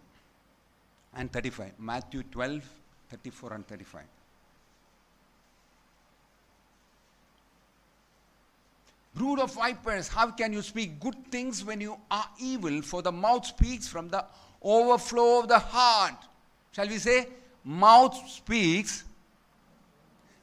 and 1.16 1.33
35. 1.33 1.73
Matthew 1.78 2.23
12 2.25 2.62
34 3.11 3.52
and 3.52 3.66
35. 3.66 4.02
Brood 9.14 9.38
of 9.38 9.54
vipers, 9.54 10.09
how 10.09 10.30
can 10.33 10.52
you 10.52 10.62
speak 10.62 10.99
good 10.99 11.14
things 11.30 11.64
when 11.64 11.80
you 11.80 11.97
are 12.11 12.26
evil? 12.40 12.83
For 12.83 13.00
the 13.00 13.12
mouth 13.12 13.47
speaks 13.47 13.87
from 13.87 14.09
the 14.09 14.25
overflow 14.61 15.40
of 15.40 15.49
the 15.49 15.59
heart. 15.59 16.16
Shall 16.73 16.88
we 16.88 16.99
say? 16.99 17.28
Mouth 17.64 18.16
speaks 18.28 19.04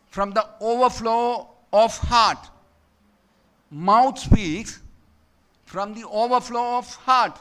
from 0.07 0.31
the 0.31 0.47
overflow 0.61 1.49
of 1.73 1.97
heart. 1.97 2.49
Mouth 3.69 4.17
speaks 4.19 4.79
from 5.65 5.93
the 5.93 6.07
overflow 6.07 6.77
of 6.77 6.95
heart. 6.95 7.37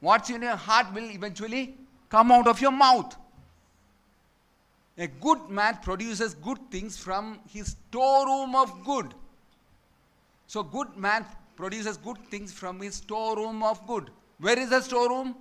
What's 0.00 0.30
in 0.30 0.42
your 0.42 0.56
heart 0.56 0.92
will 0.92 1.10
eventually 1.10 1.76
come 2.08 2.32
out 2.32 2.46
of 2.46 2.60
your 2.60 2.72
mouth. 2.72 3.16
A 4.96 5.06
good 5.06 5.48
man 5.48 5.78
produces 5.82 6.34
good 6.34 6.58
things 6.70 6.96
from 6.96 7.38
his 7.48 7.76
storeroom 7.88 8.54
of 8.56 8.84
good. 8.84 9.14
So, 10.48 10.62
good 10.62 10.96
man 10.96 11.24
produces 11.56 11.96
good 11.96 12.18
things 12.30 12.52
from 12.52 12.80
his 12.80 12.96
storeroom 12.96 13.62
of 13.62 13.86
good. 13.86 14.10
Where 14.40 14.58
is 14.58 14.70
the 14.70 14.80
storeroom? 14.80 15.34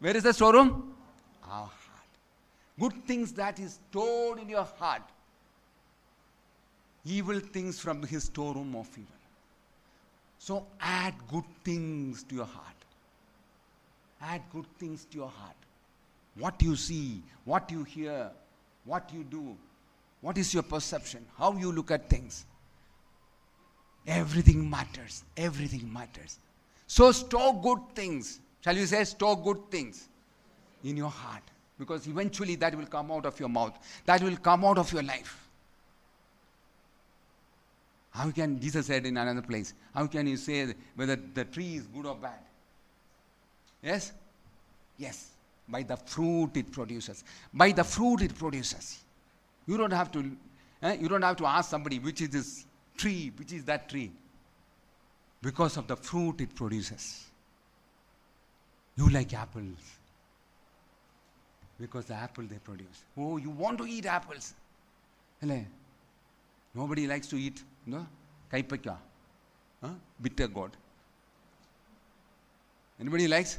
Where 0.00 0.16
is 0.16 0.22
the 0.22 0.32
storeroom? 0.32 0.94
Our 1.44 1.66
heart. 1.66 2.12
Good 2.80 3.06
things 3.06 3.32
that 3.32 3.60
is 3.60 3.78
stored 3.90 4.38
in 4.40 4.48
your 4.48 4.64
heart. 4.78 5.02
Evil 7.04 7.38
things 7.38 7.78
from 7.78 8.02
his 8.02 8.24
storeroom 8.24 8.74
of 8.74 8.88
evil. 8.92 9.12
So, 10.38 10.66
add 10.80 11.14
good 11.30 11.44
things 11.64 12.24
to 12.24 12.34
your 12.34 12.44
heart. 12.44 12.75
Add 14.20 14.42
good 14.52 14.66
things 14.78 15.04
to 15.06 15.18
your 15.18 15.28
heart. 15.28 15.56
What 16.38 16.60
you 16.62 16.76
see, 16.76 17.22
what 17.44 17.70
you 17.70 17.84
hear, 17.84 18.30
what 18.84 19.10
you 19.12 19.24
do, 19.24 19.56
what 20.20 20.38
is 20.38 20.52
your 20.52 20.62
perception, 20.62 21.24
how 21.38 21.52
you 21.56 21.72
look 21.72 21.90
at 21.90 22.08
things. 22.08 22.44
Everything 24.06 24.68
matters. 24.68 25.24
Everything 25.36 25.92
matters. 25.92 26.38
So 26.86 27.12
store 27.12 27.60
good 27.60 27.80
things. 27.94 28.40
Shall 28.62 28.76
you 28.76 28.86
say 28.86 29.04
store 29.04 29.40
good 29.40 29.70
things 29.70 30.08
in 30.84 30.96
your 30.96 31.10
heart? 31.10 31.42
Because 31.78 32.06
eventually 32.06 32.54
that 32.56 32.74
will 32.74 32.86
come 32.86 33.10
out 33.10 33.26
of 33.26 33.38
your 33.38 33.48
mouth. 33.48 33.76
That 34.06 34.22
will 34.22 34.36
come 34.36 34.64
out 34.64 34.78
of 34.78 34.92
your 34.92 35.02
life. 35.02 35.42
How 38.10 38.30
can, 38.30 38.58
Jesus 38.58 38.86
said 38.86 39.04
in 39.04 39.16
another 39.16 39.42
place, 39.42 39.74
how 39.94 40.06
can 40.06 40.26
you 40.26 40.38
say 40.38 40.74
whether 40.94 41.16
the 41.16 41.44
tree 41.44 41.74
is 41.76 41.86
good 41.86 42.06
or 42.06 42.14
bad? 42.14 42.38
Yes? 43.86 44.12
Yes. 44.98 45.30
By 45.68 45.82
the 45.84 45.96
fruit 45.96 46.50
it 46.56 46.72
produces. 46.72 47.22
By 47.54 47.70
the 47.70 47.84
fruit 47.84 48.22
it 48.22 48.34
produces. 48.36 48.98
You 49.66 49.76
don't 49.76 49.92
have 49.92 50.10
to, 50.12 50.36
eh, 50.82 50.96
you 51.00 51.08
don't 51.08 51.22
have 51.22 51.36
to 51.36 51.46
ask 51.46 51.70
somebody 51.70 52.00
which 52.00 52.20
is 52.20 52.30
this 52.30 52.66
tree, 52.96 53.32
which 53.36 53.52
is 53.52 53.64
that 53.64 53.88
tree. 53.88 54.10
Because 55.40 55.76
of 55.76 55.86
the 55.86 55.96
fruit 55.96 56.40
it 56.40 56.54
produces. 56.54 57.26
You 58.96 59.08
like 59.10 59.32
apples. 59.34 59.84
Because 61.78 62.06
the 62.06 62.14
apple 62.14 62.44
they 62.44 62.58
produce. 62.58 63.04
Oh, 63.16 63.36
you 63.36 63.50
want 63.50 63.78
to 63.78 63.86
eat 63.86 64.06
apples. 64.06 64.54
Nobody 66.74 67.06
likes 67.06 67.28
to 67.28 67.36
eat, 67.36 67.62
no? 67.84 68.06
Kaipaka. 68.52 68.96
Huh? 69.82 69.90
Bitter 70.20 70.48
gourd. 70.48 70.72
Anybody 72.98 73.28
likes? 73.28 73.58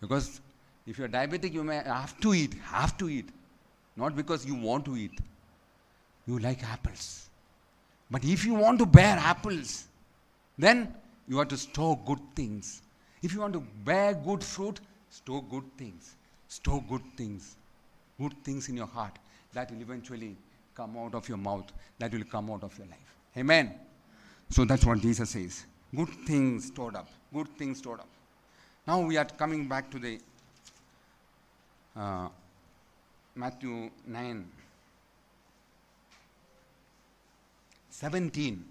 Because 0.00 0.40
if 0.86 0.98
you're 0.98 1.08
diabetic, 1.08 1.52
you 1.52 1.64
may 1.64 1.76
have 1.76 2.18
to 2.20 2.34
eat, 2.34 2.54
have 2.64 2.96
to 2.98 3.08
eat. 3.08 3.28
Not 3.96 4.14
because 4.16 4.46
you 4.46 4.54
want 4.54 4.84
to 4.86 4.96
eat. 4.96 5.18
You 6.26 6.38
like 6.38 6.62
apples. 6.62 7.28
But 8.10 8.24
if 8.24 8.44
you 8.44 8.54
want 8.54 8.78
to 8.78 8.86
bear 8.86 9.16
apples, 9.18 9.86
then 10.56 10.94
you 11.26 11.38
have 11.38 11.48
to 11.48 11.56
store 11.56 11.98
good 12.06 12.20
things. 12.34 12.82
If 13.22 13.34
you 13.34 13.40
want 13.40 13.52
to 13.54 13.62
bear 13.84 14.14
good 14.14 14.42
fruit, 14.42 14.80
store 15.10 15.42
good 15.50 15.64
things. 15.76 16.14
Store 16.48 16.82
good 16.88 17.02
things. 17.16 17.56
Good 18.20 18.34
things 18.44 18.68
in 18.68 18.76
your 18.76 18.86
heart. 18.86 19.18
That 19.52 19.70
will 19.70 19.80
eventually 19.80 20.36
come 20.74 20.96
out 20.96 21.14
of 21.14 21.28
your 21.28 21.38
mouth. 21.38 21.70
That 21.98 22.12
will 22.12 22.24
come 22.24 22.50
out 22.50 22.62
of 22.62 22.76
your 22.78 22.86
life. 22.86 23.14
Amen. 23.36 23.74
So 24.50 24.64
that's 24.64 24.84
what 24.84 25.00
Jesus 25.00 25.30
says. 25.30 25.64
Good 25.94 26.08
things 26.26 26.66
stored 26.66 26.96
up. 26.96 27.08
Good 27.32 27.48
things 27.58 27.78
stored 27.78 28.00
up. 28.00 28.08
Now 28.88 29.00
we 29.00 29.18
are 29.18 29.26
coming 29.26 29.68
back 29.68 29.90
to 29.90 29.98
the 29.98 30.18
uh, 31.94 32.28
Matthew 33.34 33.90
9 34.06 34.46
17. 37.90 38.64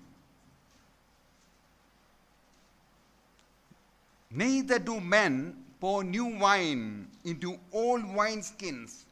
Neither 4.32 4.80
do 4.80 5.00
men 5.00 5.56
pour 5.80 6.04
new 6.04 6.26
wine 6.26 7.10
into 7.24 7.60
old 7.72 8.02
wineskins. 8.06 9.04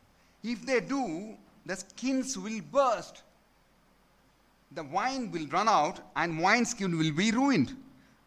If 0.43 0.65
they 0.65 0.79
do, 0.79 1.35
the 1.67 1.75
skins 1.75 2.35
will 2.35 2.61
burst. 2.71 3.21
The 4.71 4.83
wine 4.83 5.31
will 5.31 5.45
run 5.49 5.69
out 5.69 5.99
and 6.15 6.41
wineskin 6.41 6.97
will 6.97 7.11
be 7.11 7.29
ruined. 7.29 7.75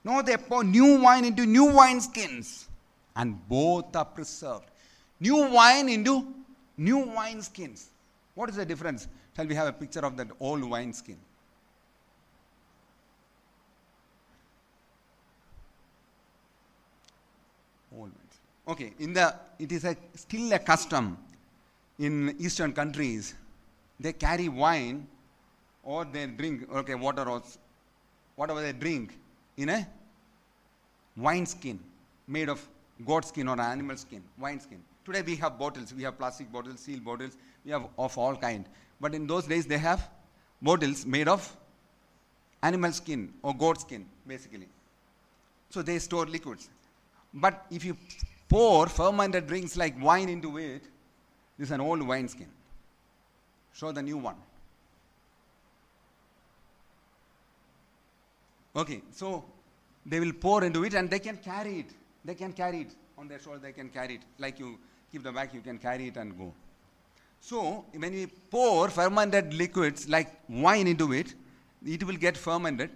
No, 0.05 0.23
they 0.23 0.37
pour 0.37 0.65
new 0.65 1.01
wine 1.01 1.25
into 1.25 1.45
new 1.45 1.67
wineskins, 1.67 2.68
and 3.19 3.37
both 3.49 3.95
are 3.95 4.05
preserved. 4.05 4.71
New 5.21 5.51
wine 5.51 5.89
into 5.89 6.27
new 6.77 7.05
wineskins. 7.05 7.87
What 8.35 8.49
is 8.49 8.57
the 8.57 8.65
difference? 8.65 9.09
Shall 9.37 9.47
we 9.47 9.55
have 9.57 9.67
a 9.67 9.73
picture 9.73 10.05
of 10.07 10.17
that 10.17 10.29
old 10.39 10.63
wineskin? 10.63 11.17
Old 17.93 18.13
wines. 18.19 18.39
Okay, 18.69 18.93
in 19.01 19.13
the 19.13 19.35
it 19.59 19.73
is 19.73 19.85
a, 19.85 19.97
still 20.15 20.53
a 20.53 20.59
custom 20.61 21.19
in 21.99 22.37
eastern 22.39 22.73
countries. 22.73 23.35
They 23.99 24.13
carry 24.13 24.49
wine 24.49 25.09
or 25.83 26.05
they 26.05 26.27
drink 26.27 26.69
okay 26.73 26.95
water 26.95 27.29
or 27.29 27.43
whatever 28.37 28.63
they 28.63 28.73
drink 28.73 29.19
in 29.57 29.71
a 29.71 29.89
wine 31.17 31.47
skin 31.47 31.81
made 32.29 32.49
of 32.49 32.69
goat 33.07 33.25
skin 33.25 33.49
or 33.49 33.61
animal 33.61 33.97
skin, 33.97 34.23
wine 34.39 34.61
skin. 34.61 34.83
Today 35.05 35.23
we 35.23 35.37
have 35.37 35.59
bottles, 35.59 35.95
we 35.95 36.03
have 36.03 36.19
plastic 36.19 36.53
bottles, 36.53 36.81
steel 36.81 37.01
bottles, 37.01 37.37
we 37.65 37.71
have 37.71 37.87
of 37.99 38.17
all 38.19 38.37
kind. 38.37 38.67
But 39.01 39.15
in 39.15 39.27
those 39.27 39.47
days 39.47 39.67
they 39.67 39.79
have 39.79 40.09
bottles 40.61 41.07
made 41.07 41.29
of 41.29 41.57
animal 42.63 42.93
skin 42.93 43.33
or 43.43 43.55
goat 43.55 43.81
skin, 43.81 44.07
basically. 44.27 44.69
So 45.71 45.83
they 45.83 45.99
store 45.99 46.27
liquids. 46.27 46.69
But 47.33 47.67
if 47.71 47.85
you 47.85 47.97
pour 48.49 48.87
fermented 48.87 49.47
drinks 49.47 49.77
like 49.77 50.01
wine 50.03 50.29
into 50.29 50.59
it, 50.59 50.83
this 51.59 51.69
is 51.69 51.71
an 51.73 51.81
old 51.81 52.03
wine 52.07 52.29
skin. 52.29 52.49
Show 53.75 53.93
the 53.93 54.03
new 54.03 54.17
one. 54.17 54.37
Okay, 58.75 59.03
so 59.13 59.45
they 60.07 60.21
will 60.21 60.33
pour 60.33 60.65
into 60.65 60.85
it 60.85 60.95
and 60.95 61.11
they 61.11 61.19
can 61.19 61.37
carry 61.37 61.81
it. 61.81 61.91
They 62.29 62.35
can 62.35 62.53
carry 62.53 62.83
it 62.83 62.91
on 63.17 63.27
their 63.27 63.39
shoulder, 63.39 63.59
they 63.59 63.73
can 63.73 63.89
carry 63.89 64.17
it. 64.17 64.23
Like 64.39 64.59
you 64.59 64.79
keep 65.11 65.23
the 65.23 65.33
bag, 65.33 65.55
you 65.55 65.63
can 65.63 65.79
carry 65.79 66.09
it 66.09 66.19
and 66.19 66.37
go. 66.37 66.53
So 67.41 67.87
when 67.97 68.13
we 68.13 68.27
pour 68.27 68.91
fermented 68.91 69.55
liquids 69.55 70.07
like 70.11 70.29
wine 70.47 70.87
into 70.87 71.15
it, 71.15 71.35
it 71.87 72.05
will 72.05 72.17
get 72.17 72.37
fermented. 72.37 72.91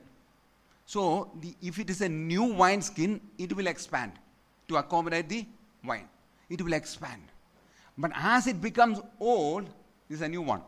So 0.84 1.30
the, 1.40 1.54
if 1.62 1.78
it 1.78 1.88
is 1.88 2.02
a 2.02 2.10
new 2.10 2.42
wine 2.42 2.82
skin, 2.82 3.22
it 3.38 3.56
will 3.56 3.68
expand 3.68 4.12
to 4.68 4.76
accommodate 4.76 5.30
the 5.30 5.46
wine. 5.82 6.08
It 6.50 6.60
will 6.60 6.74
expand. 6.74 7.22
But 7.96 8.10
as 8.14 8.46
it 8.46 8.60
becomes 8.60 9.00
old, 9.18 9.66
is 10.10 10.20
a 10.20 10.28
new 10.28 10.42
one. 10.42 10.60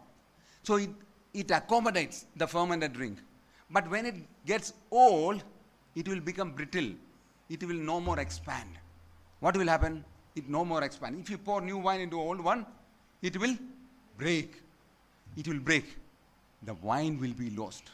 So 0.62 0.76
it, 0.76 0.88
it 1.34 1.50
accommodates 1.50 2.24
the 2.34 2.46
fermented 2.46 2.94
drink. 2.94 3.18
But 3.70 3.90
when 3.90 4.06
it 4.06 4.14
gets 4.46 4.72
old, 4.90 5.44
it 5.94 6.08
will 6.08 6.20
become 6.20 6.52
brittle. 6.52 6.92
It 7.54 7.62
will 7.62 7.82
no 7.88 8.00
more 8.00 8.18
expand. 8.18 8.70
What 9.38 9.56
will 9.56 9.68
happen? 9.68 10.04
It 10.34 10.48
no 10.48 10.64
more 10.64 10.82
expand. 10.82 11.20
If 11.20 11.30
you 11.30 11.38
pour 11.38 11.60
new 11.60 11.78
wine 11.78 12.00
into 12.00 12.20
old 12.20 12.40
one, 12.40 12.66
it 13.22 13.36
will 13.40 13.54
break. 14.18 14.56
It 15.36 15.46
will 15.46 15.60
break. 15.60 15.84
The 16.64 16.74
wine 16.74 17.20
will 17.20 17.36
be 17.42 17.50
lost. 17.50 17.92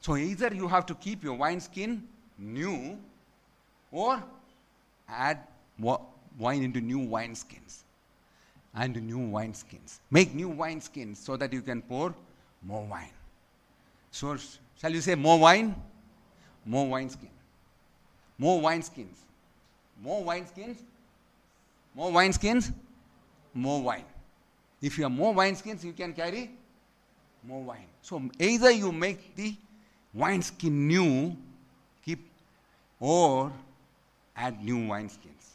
So 0.00 0.16
either 0.16 0.52
you 0.52 0.66
have 0.66 0.84
to 0.86 0.96
keep 0.96 1.22
your 1.22 1.34
wine 1.34 1.60
skin 1.60 2.02
new 2.38 2.98
or 3.92 4.20
add 5.08 5.38
wine 5.78 6.62
into 6.64 6.80
new 6.80 6.98
wine 6.98 7.36
skins 7.36 7.84
and 8.74 9.00
new 9.00 9.18
wine 9.18 9.54
skins. 9.54 10.00
Make 10.10 10.34
new 10.34 10.48
wine 10.48 10.80
skins 10.80 11.20
so 11.20 11.36
that 11.36 11.52
you 11.52 11.62
can 11.62 11.82
pour 11.82 12.14
more 12.62 12.84
wine. 12.84 13.16
So 14.10 14.36
shall 14.80 14.92
you 14.92 15.00
say 15.00 15.14
more 15.14 15.38
wine? 15.38 15.74
More 16.64 16.88
wine 16.88 17.10
skin. 17.10 17.30
More 18.38 18.60
wine 18.60 18.82
skins. 18.82 19.18
More 20.00 20.22
wine 20.22 20.46
skins. 20.46 20.78
More 21.94 22.12
wine 22.12 22.32
skins. 22.32 22.70
More 23.52 23.82
wine. 23.82 24.04
If 24.80 24.96
you 24.96 25.04
have 25.04 25.12
more 25.12 25.34
wine 25.34 25.56
skins, 25.56 25.84
you 25.84 25.92
can 25.92 26.12
carry 26.12 26.50
more 27.42 27.62
wine. 27.62 27.86
So 28.02 28.22
either 28.38 28.70
you 28.70 28.92
make 28.92 29.34
the 29.34 29.54
wine 30.14 30.42
skin 30.42 30.86
new, 30.86 31.36
keep, 32.04 32.30
or 33.00 33.52
add 34.36 34.62
new 34.64 34.86
wine 34.86 35.08
skins. 35.08 35.50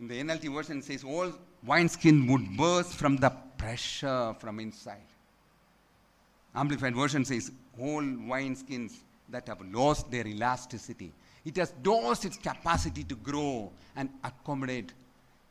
In 0.00 0.08
the 0.08 0.22
NLT 0.22 0.54
version 0.54 0.78
it 0.78 0.84
says 0.84 1.04
all 1.04 1.32
wine 1.66 1.88
skin 1.88 2.26
would 2.28 2.56
burst 2.56 2.94
from 2.94 3.16
the 3.18 3.30
pressure 3.58 4.34
from 4.38 4.58
inside. 4.60 5.08
Amplified 6.54 6.96
version 6.96 7.24
says 7.24 7.52
whole 7.78 8.04
wine 8.26 8.56
skins 8.56 9.00
that 9.30 9.48
have 9.48 9.60
lost 9.72 10.10
their 10.10 10.26
elasticity. 10.26 11.12
It 11.44 11.56
has 11.56 11.72
lost 11.84 12.24
its 12.24 12.36
capacity 12.36 13.04
to 13.04 13.14
grow 13.14 13.72
and 13.96 14.10
accommodate 14.24 14.92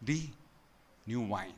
the 0.01 0.21
new 1.07 1.21
wine. 1.21 1.53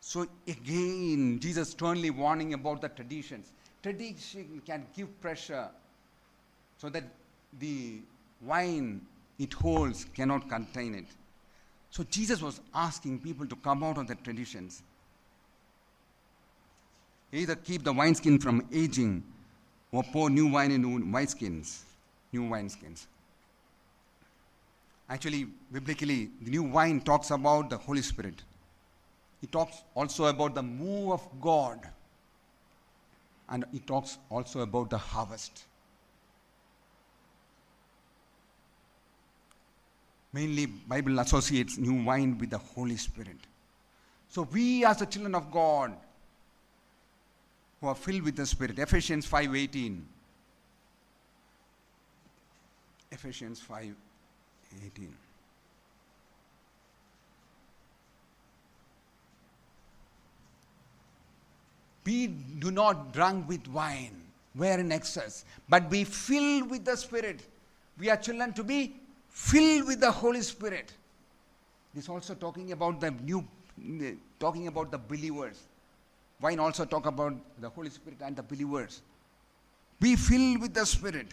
So 0.00 0.26
again, 0.48 1.38
Jesus 1.40 1.70
sternly 1.70 2.10
warning 2.10 2.54
about 2.54 2.80
the 2.80 2.88
traditions. 2.88 3.52
Tradition 3.82 4.62
can 4.66 4.86
give 4.96 5.20
pressure 5.20 5.68
so 6.78 6.88
that 6.88 7.04
the 7.58 8.00
wine 8.40 9.02
it 9.38 9.52
holds 9.52 10.06
cannot 10.14 10.48
contain 10.48 10.94
it. 10.94 11.06
So 11.90 12.04
Jesus 12.04 12.40
was 12.40 12.60
asking 12.74 13.20
people 13.20 13.46
to 13.46 13.56
come 13.56 13.82
out 13.82 13.98
of 13.98 14.06
the 14.06 14.14
traditions. 14.14 14.82
Either 17.32 17.54
keep 17.54 17.84
the 17.84 17.92
wineskin 17.92 18.38
from 18.38 18.66
aging 18.72 19.22
or 19.92 20.02
pour 20.04 20.30
new 20.30 20.46
wine 20.46 20.70
into 20.70 20.88
wineskins, 20.88 21.80
new 22.32 22.42
wineskins. 22.42 23.06
Actually, 25.08 25.48
biblically, 25.72 26.30
the 26.40 26.50
new 26.50 26.62
wine 26.62 27.00
talks 27.00 27.30
about 27.30 27.68
the 27.68 27.76
Holy 27.76 28.02
Spirit. 28.02 28.42
It 29.42 29.50
talks 29.50 29.82
also 29.94 30.26
about 30.26 30.54
the 30.54 30.62
move 30.62 31.10
of 31.10 31.28
God. 31.40 31.80
And 33.48 33.64
it 33.72 33.84
talks 33.86 34.18
also 34.30 34.60
about 34.60 34.90
the 34.90 34.98
harvest. 34.98 35.64
Mainly, 40.32 40.66
Bible 40.66 41.18
associates 41.18 41.76
new 41.76 42.04
wine 42.04 42.38
with 42.38 42.50
the 42.50 42.58
Holy 42.58 42.96
Spirit. 42.96 43.38
So 44.28 44.42
we 44.52 44.84
as 44.84 44.98
the 44.98 45.06
children 45.06 45.34
of 45.34 45.50
God 45.50 45.96
who 47.80 47.88
are 47.88 47.94
filled 47.94 48.22
with 48.22 48.36
the 48.36 48.46
Spirit, 48.46 48.78
Ephesians 48.78 49.26
5.18. 49.26 50.00
Ephesians 53.10 53.62
5.18. 53.68 55.08
Be 62.04 62.26
do 62.26 62.70
not 62.70 63.12
drunk 63.12 63.48
with 63.48 63.66
wine, 63.68 64.22
where 64.54 64.78
in 64.78 64.92
excess, 64.92 65.44
but 65.68 65.90
be 65.90 66.04
filled 66.04 66.70
with 66.70 66.84
the 66.84 66.96
Spirit. 66.96 67.42
We 67.98 68.10
are 68.10 68.16
children 68.16 68.52
to 68.54 68.64
be 68.64 68.96
filled 69.28 69.86
with 69.86 70.00
the 70.00 70.10
Holy 70.10 70.42
Spirit. 70.42 70.92
This 71.94 72.08
also 72.08 72.34
talking 72.34 72.72
about 72.72 73.00
the 73.00 73.10
new, 73.10 73.46
talking 74.38 74.68
about 74.68 74.90
the 74.90 74.98
believers. 74.98 75.58
Wine 76.40 76.58
also 76.58 76.84
talk 76.84 77.06
about 77.06 77.34
the 77.60 77.68
Holy 77.68 77.90
Spirit 77.90 78.18
and 78.22 78.34
the 78.34 78.42
believers. 78.42 79.02
Be 80.00 80.16
filled 80.16 80.62
with 80.62 80.72
the 80.72 80.86
Spirit. 80.86 81.26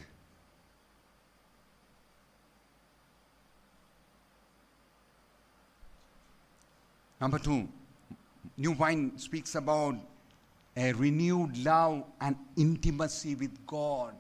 Number 7.22 7.40
two, 7.40 7.68
new 8.58 8.74
wine 8.74 9.18
speaks 9.18 9.56
about 9.56 9.96
a 10.76 10.92
renewed 10.94 11.58
love 11.64 12.04
and 12.22 12.36
intimacy 12.56 13.34
with 13.34 13.66
God. 13.66 14.14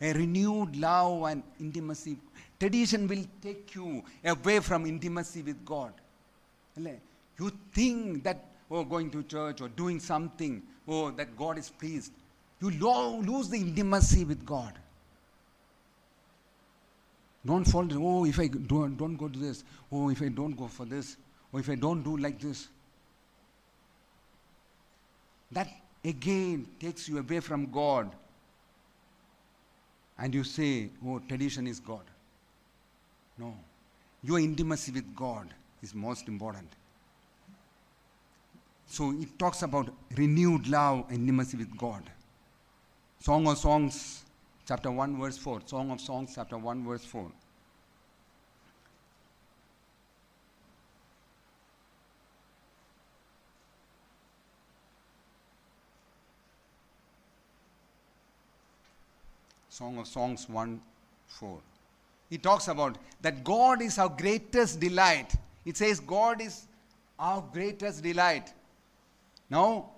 A 0.00 0.12
renewed 0.12 0.76
love 0.76 1.24
and 1.24 1.42
intimacy. 1.58 2.16
Tradition 2.60 3.08
will 3.08 3.24
take 3.40 3.74
you 3.74 4.04
away 4.24 4.60
from 4.60 4.86
intimacy 4.86 5.42
with 5.42 5.64
God. 5.64 5.92
You 6.76 7.50
think 7.72 8.22
that 8.22 8.51
oh, 8.72 8.84
going 8.84 9.10
to 9.10 9.22
church 9.24 9.60
or 9.60 9.68
doing 9.68 10.00
something, 10.00 10.62
oh, 10.88 11.10
that 11.10 11.36
God 11.36 11.58
is 11.58 11.68
pleased. 11.68 12.12
You 12.60 12.70
lo- 12.80 13.18
lose 13.18 13.48
the 13.48 13.58
intimacy 13.58 14.24
with 14.24 14.44
God. 14.46 14.72
Don't 17.44 17.64
fall. 17.64 17.86
Oh, 17.92 18.24
if 18.24 18.38
I 18.38 18.46
don't, 18.46 18.96
don't 18.96 19.16
go 19.16 19.28
to 19.28 19.38
this. 19.38 19.64
Oh, 19.90 20.10
if 20.10 20.22
I 20.22 20.28
don't 20.28 20.56
go 20.56 20.68
for 20.68 20.86
this. 20.86 21.16
Or 21.52 21.60
if 21.60 21.68
I 21.68 21.74
don't 21.74 22.02
do 22.02 22.16
like 22.16 22.40
this. 22.40 22.68
That 25.50 25.68
again 26.04 26.66
takes 26.80 27.08
you 27.08 27.18
away 27.18 27.40
from 27.40 27.70
God. 27.70 28.10
And 30.18 30.32
you 30.32 30.44
say, 30.44 30.88
oh, 31.04 31.18
tradition 31.18 31.66
is 31.66 31.80
God. 31.80 32.04
No. 33.36 33.54
Your 34.22 34.38
intimacy 34.38 34.92
with 34.92 35.16
God 35.16 35.52
is 35.82 35.94
most 35.94 36.28
important. 36.28 36.68
So 38.86 39.12
it 39.12 39.38
talks 39.38 39.62
about 39.62 39.88
renewed 40.16 40.68
love 40.68 41.06
and 41.08 41.18
intimacy 41.18 41.56
with 41.56 41.76
God. 41.76 42.02
Song 43.20 43.46
of 43.46 43.56
Songs, 43.58 44.24
chapter 44.66 44.90
1, 44.90 45.18
verse 45.18 45.38
4. 45.38 45.60
Song 45.64 45.90
of 45.90 46.00
Songs, 46.00 46.32
chapter 46.34 46.58
1, 46.58 46.84
verse 46.84 47.04
4. 47.04 47.30
Song 59.72 59.96
of 59.98 60.06
Songs 60.06 60.48
1 60.50 60.80
4. 61.28 61.58
He 62.28 62.38
talks 62.38 62.68
about 62.68 62.98
that 63.20 63.42
God 63.42 63.82
is 63.82 63.98
our 63.98 64.08
greatest 64.08 64.78
delight. 64.78 65.34
It 65.64 65.76
says, 65.76 65.98
God 65.98 66.40
is 66.40 66.66
our 67.18 67.42
greatest 67.52 68.02
delight. 68.02 68.52
Now, 69.52 69.90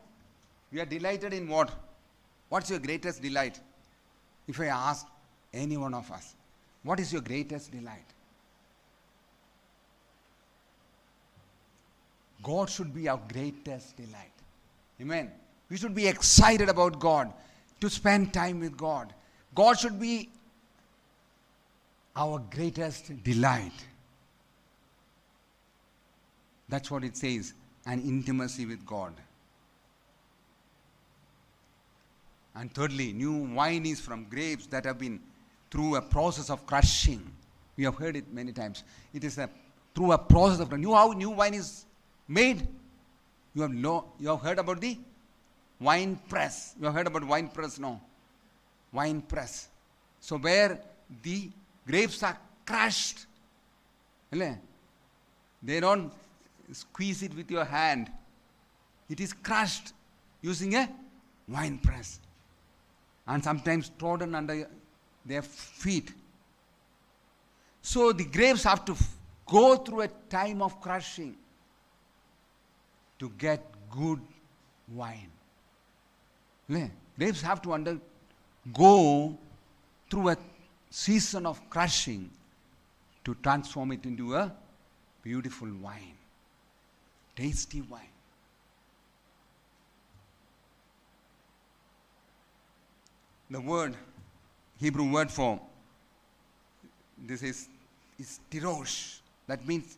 we 0.72 0.80
are 0.80 0.84
delighted 0.84 1.32
in 1.32 1.46
what? 1.46 1.70
What's 2.48 2.70
your 2.70 2.80
greatest 2.80 3.22
delight? 3.22 3.60
If 4.48 4.58
I 4.60 4.66
ask 4.66 5.06
any 5.52 5.76
one 5.76 5.94
of 5.94 6.10
us, 6.10 6.34
what 6.82 6.98
is 6.98 7.12
your 7.12 7.22
greatest 7.22 7.70
delight? 7.70 8.08
God 12.42 12.68
should 12.68 12.92
be 12.92 13.08
our 13.08 13.20
greatest 13.32 13.96
delight. 13.96 14.32
Amen. 15.00 15.30
We 15.70 15.76
should 15.76 15.94
be 15.94 16.08
excited 16.08 16.68
about 16.68 16.98
God, 16.98 17.32
to 17.80 17.88
spend 17.88 18.34
time 18.34 18.58
with 18.58 18.76
God. 18.76 19.14
God 19.54 19.78
should 19.78 20.00
be 20.00 20.30
our 22.16 22.40
greatest 22.50 23.22
delight. 23.22 23.86
That's 26.68 26.90
what 26.90 27.04
it 27.04 27.16
says 27.16 27.54
an 27.86 28.00
intimacy 28.02 28.66
with 28.66 28.84
God. 28.84 29.14
And 32.54 32.72
thirdly, 32.72 33.12
new 33.12 33.32
wine 33.32 33.84
is 33.84 34.00
from 34.00 34.24
grapes 34.24 34.66
that 34.68 34.84
have 34.84 34.98
been 34.98 35.20
through 35.70 35.96
a 35.96 36.02
process 36.02 36.50
of 36.50 36.64
crushing. 36.66 37.30
We 37.76 37.84
have 37.84 37.96
heard 37.96 38.16
it 38.16 38.32
many 38.32 38.52
times. 38.52 38.84
It 39.12 39.24
is 39.24 39.38
a, 39.38 39.50
through 39.94 40.12
a 40.12 40.18
process 40.18 40.60
of 40.60 40.72
new 40.78 40.94
how 40.94 41.12
new 41.12 41.30
wine 41.30 41.54
is 41.54 41.84
made. 42.28 42.68
You 43.54 43.62
have 43.62 43.72
no, 43.72 44.06
you 44.20 44.28
have 44.28 44.40
heard 44.40 44.58
about 44.58 44.80
the 44.80 44.96
wine 45.80 46.18
press. 46.28 46.74
You 46.78 46.84
have 46.86 46.94
heard 46.94 47.06
about 47.08 47.24
wine 47.24 47.48
press, 47.48 47.78
no? 47.78 48.00
Wine 48.92 49.20
press. 49.20 49.68
So 50.20 50.38
where 50.38 50.78
the 51.22 51.50
grapes 51.86 52.22
are 52.22 52.38
crushed. 52.64 53.26
They 54.30 55.80
don't 55.80 56.12
squeeze 56.72 57.22
it 57.22 57.34
with 57.34 57.50
your 57.50 57.64
hand. 57.64 58.10
It 59.08 59.20
is 59.20 59.32
crushed 59.32 59.92
using 60.40 60.74
a 60.74 60.88
wine 61.48 61.78
press 61.78 62.20
and 63.26 63.42
sometimes 63.42 63.90
trodden 63.98 64.34
under 64.34 64.68
their 65.24 65.42
feet. 65.42 66.12
So 67.82 68.12
the 68.12 68.24
grapes 68.24 68.64
have 68.64 68.84
to 68.86 68.96
go 69.46 69.76
through 69.76 70.02
a 70.02 70.08
time 70.28 70.62
of 70.62 70.80
crushing 70.80 71.36
to 73.18 73.30
get 73.38 73.62
good 73.90 74.20
wine. 74.92 75.30
Grapes 77.18 77.42
have 77.42 77.62
to 77.62 77.72
undergo 77.72 79.38
through 80.10 80.28
a 80.30 80.36
season 80.90 81.46
of 81.46 81.60
crushing 81.70 82.30
to 83.24 83.34
transform 83.42 83.92
it 83.92 84.04
into 84.04 84.34
a 84.34 84.52
beautiful 85.22 85.68
wine, 85.80 86.16
tasty 87.36 87.80
wine. 87.82 88.13
The 93.54 93.60
word, 93.60 93.94
Hebrew 94.80 95.12
word 95.12 95.30
for 95.30 95.60
this 97.16 97.40
is, 97.40 97.68
is 98.18 98.40
tirosh. 98.50 99.18
That 99.46 99.64
means 99.64 99.96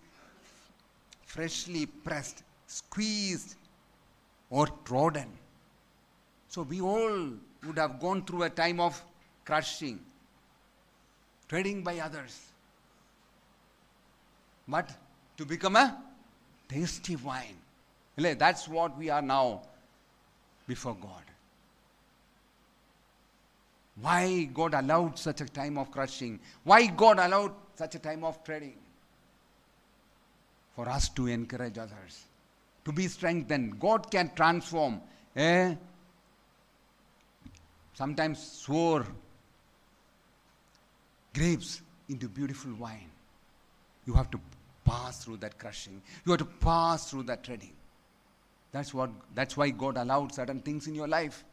freshly 1.24 1.86
pressed, 1.86 2.42
squeezed, 2.66 3.54
or 4.50 4.66
trodden. 4.84 5.30
So 6.48 6.64
we 6.64 6.82
all 6.82 7.30
would 7.66 7.78
have 7.78 7.98
gone 7.98 8.26
through 8.26 8.42
a 8.42 8.50
time 8.50 8.78
of 8.78 9.02
crushing, 9.46 10.00
treading 11.48 11.82
by 11.82 11.98
others. 12.00 12.38
But 14.68 14.90
to 15.38 15.46
become 15.46 15.76
a 15.76 15.96
tasty 16.68 17.16
wine. 17.16 17.56
That's 18.18 18.68
what 18.68 18.98
we 18.98 19.08
are 19.08 19.22
now 19.22 19.62
before 20.68 20.94
God. 21.00 21.22
Why 24.00 24.44
God 24.44 24.74
allowed 24.74 25.18
such 25.18 25.40
a 25.40 25.46
time 25.46 25.78
of 25.78 25.90
crushing? 25.90 26.38
Why 26.64 26.86
God 26.86 27.18
allowed 27.18 27.52
such 27.76 27.94
a 27.94 27.98
time 27.98 28.24
of 28.24 28.42
treading? 28.44 28.76
For 30.74 30.88
us 30.88 31.08
to 31.10 31.26
encourage 31.26 31.78
others, 31.78 32.24
to 32.84 32.92
be 32.92 33.08
strengthened. 33.08 33.80
God 33.80 34.10
can 34.10 34.30
transform 34.34 35.00
eh? 35.34 35.74
sometimes 37.94 38.42
sour 38.42 39.06
grapes 41.34 41.80
into 42.08 42.28
beautiful 42.28 42.74
wine. 42.74 43.10
You 44.06 44.12
have 44.14 44.30
to 44.30 44.40
pass 44.84 45.24
through 45.24 45.38
that 45.38 45.58
crushing. 45.58 46.00
You 46.24 46.32
have 46.32 46.40
to 46.40 46.44
pass 46.44 47.10
through 47.10 47.24
that 47.24 47.42
treading. 47.42 47.72
That's 48.72 48.92
what 48.92 49.10
that's 49.34 49.56
why 49.56 49.70
God 49.70 49.96
allowed 49.96 50.34
certain 50.34 50.60
things 50.60 50.86
in 50.86 50.94
your 50.94 51.08
life. 51.08 51.44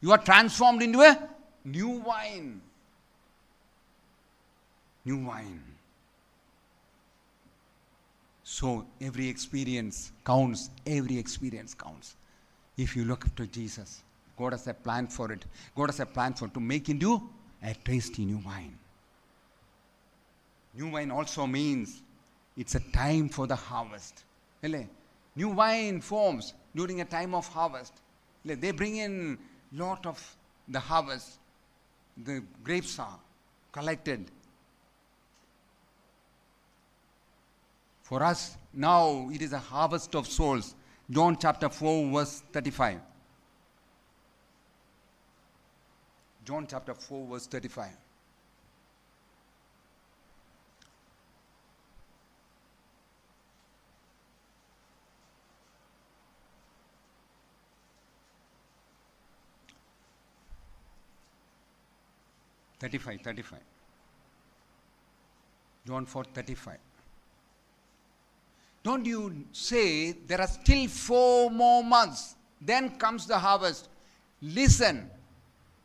You 0.00 0.12
are 0.12 0.18
transformed 0.18 0.82
into 0.82 1.00
a 1.00 1.18
new 1.64 1.88
wine. 1.88 2.60
New 5.04 5.24
wine. 5.26 5.62
So 8.44 8.86
every 9.00 9.28
experience 9.28 10.12
counts. 10.24 10.70
Every 10.86 11.18
experience 11.18 11.74
counts. 11.74 12.16
If 12.76 12.96
you 12.96 13.04
look 13.04 13.34
to 13.36 13.46
Jesus, 13.46 14.02
God 14.36 14.52
has 14.52 14.66
a 14.66 14.74
plan 14.74 15.08
for 15.08 15.32
it. 15.32 15.44
God 15.76 15.86
has 15.86 16.00
a 16.00 16.06
plan 16.06 16.34
for 16.34 16.46
it 16.46 16.54
to 16.54 16.60
make 16.60 16.88
into 16.88 17.20
a 17.62 17.74
tasty 17.74 18.24
new 18.24 18.38
wine. 18.38 18.78
New 20.74 20.90
wine 20.90 21.10
also 21.10 21.46
means 21.46 22.02
it's 22.56 22.74
a 22.74 22.80
time 22.92 23.28
for 23.28 23.46
the 23.46 23.56
harvest. 23.56 24.24
New 24.62 25.48
wine 25.48 26.00
forms 26.00 26.54
during 26.74 27.00
a 27.00 27.04
time 27.04 27.34
of 27.34 27.48
harvest. 27.48 27.92
They 28.44 28.70
bring 28.70 28.96
in 28.96 29.38
lot 29.72 30.06
of 30.06 30.36
the 30.68 30.80
harvest 30.80 31.38
the 32.24 32.42
grapes 32.64 32.98
are 32.98 33.18
collected. 33.72 34.30
For 38.02 38.22
us, 38.22 38.56
now 38.72 39.28
it 39.32 39.42
is 39.42 39.52
a 39.52 39.58
harvest 39.58 40.14
of 40.14 40.26
souls. 40.26 40.74
John 41.10 41.36
chapter 41.38 41.68
4, 41.68 42.10
verse 42.10 42.42
35. 42.52 43.00
John 46.44 46.66
chapter 46.68 46.94
4, 46.94 47.26
verse 47.26 47.46
35. 47.46 47.88
Thirty-five, 62.78 63.20
thirty-five. 63.22 63.60
John 65.86 66.04
4 66.04 66.24
35. 66.24 66.76
Don't 68.82 69.06
you 69.06 69.44
say 69.52 70.12
there 70.12 70.40
are 70.40 70.46
still 70.46 70.86
four 70.88 71.50
more 71.50 71.82
months, 71.82 72.36
then 72.60 72.96
comes 72.98 73.26
the 73.26 73.38
harvest. 73.38 73.88
Listen, 74.42 75.10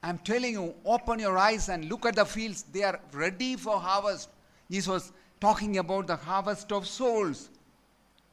I'm 0.03 0.17
telling 0.17 0.53
you, 0.53 0.75
open 0.85 1.19
your 1.19 1.37
eyes 1.37 1.69
and 1.69 1.85
look 1.85 2.05
at 2.05 2.15
the 2.15 2.25
fields. 2.25 2.63
They 2.63 2.83
are 2.83 2.99
ready 3.13 3.55
for 3.55 3.79
harvest. 3.79 4.29
Jesus 4.69 4.87
was 4.87 5.11
talking 5.39 5.77
about 5.77 6.07
the 6.07 6.17
harvest 6.17 6.71
of 6.73 6.85
souls. 6.85 7.49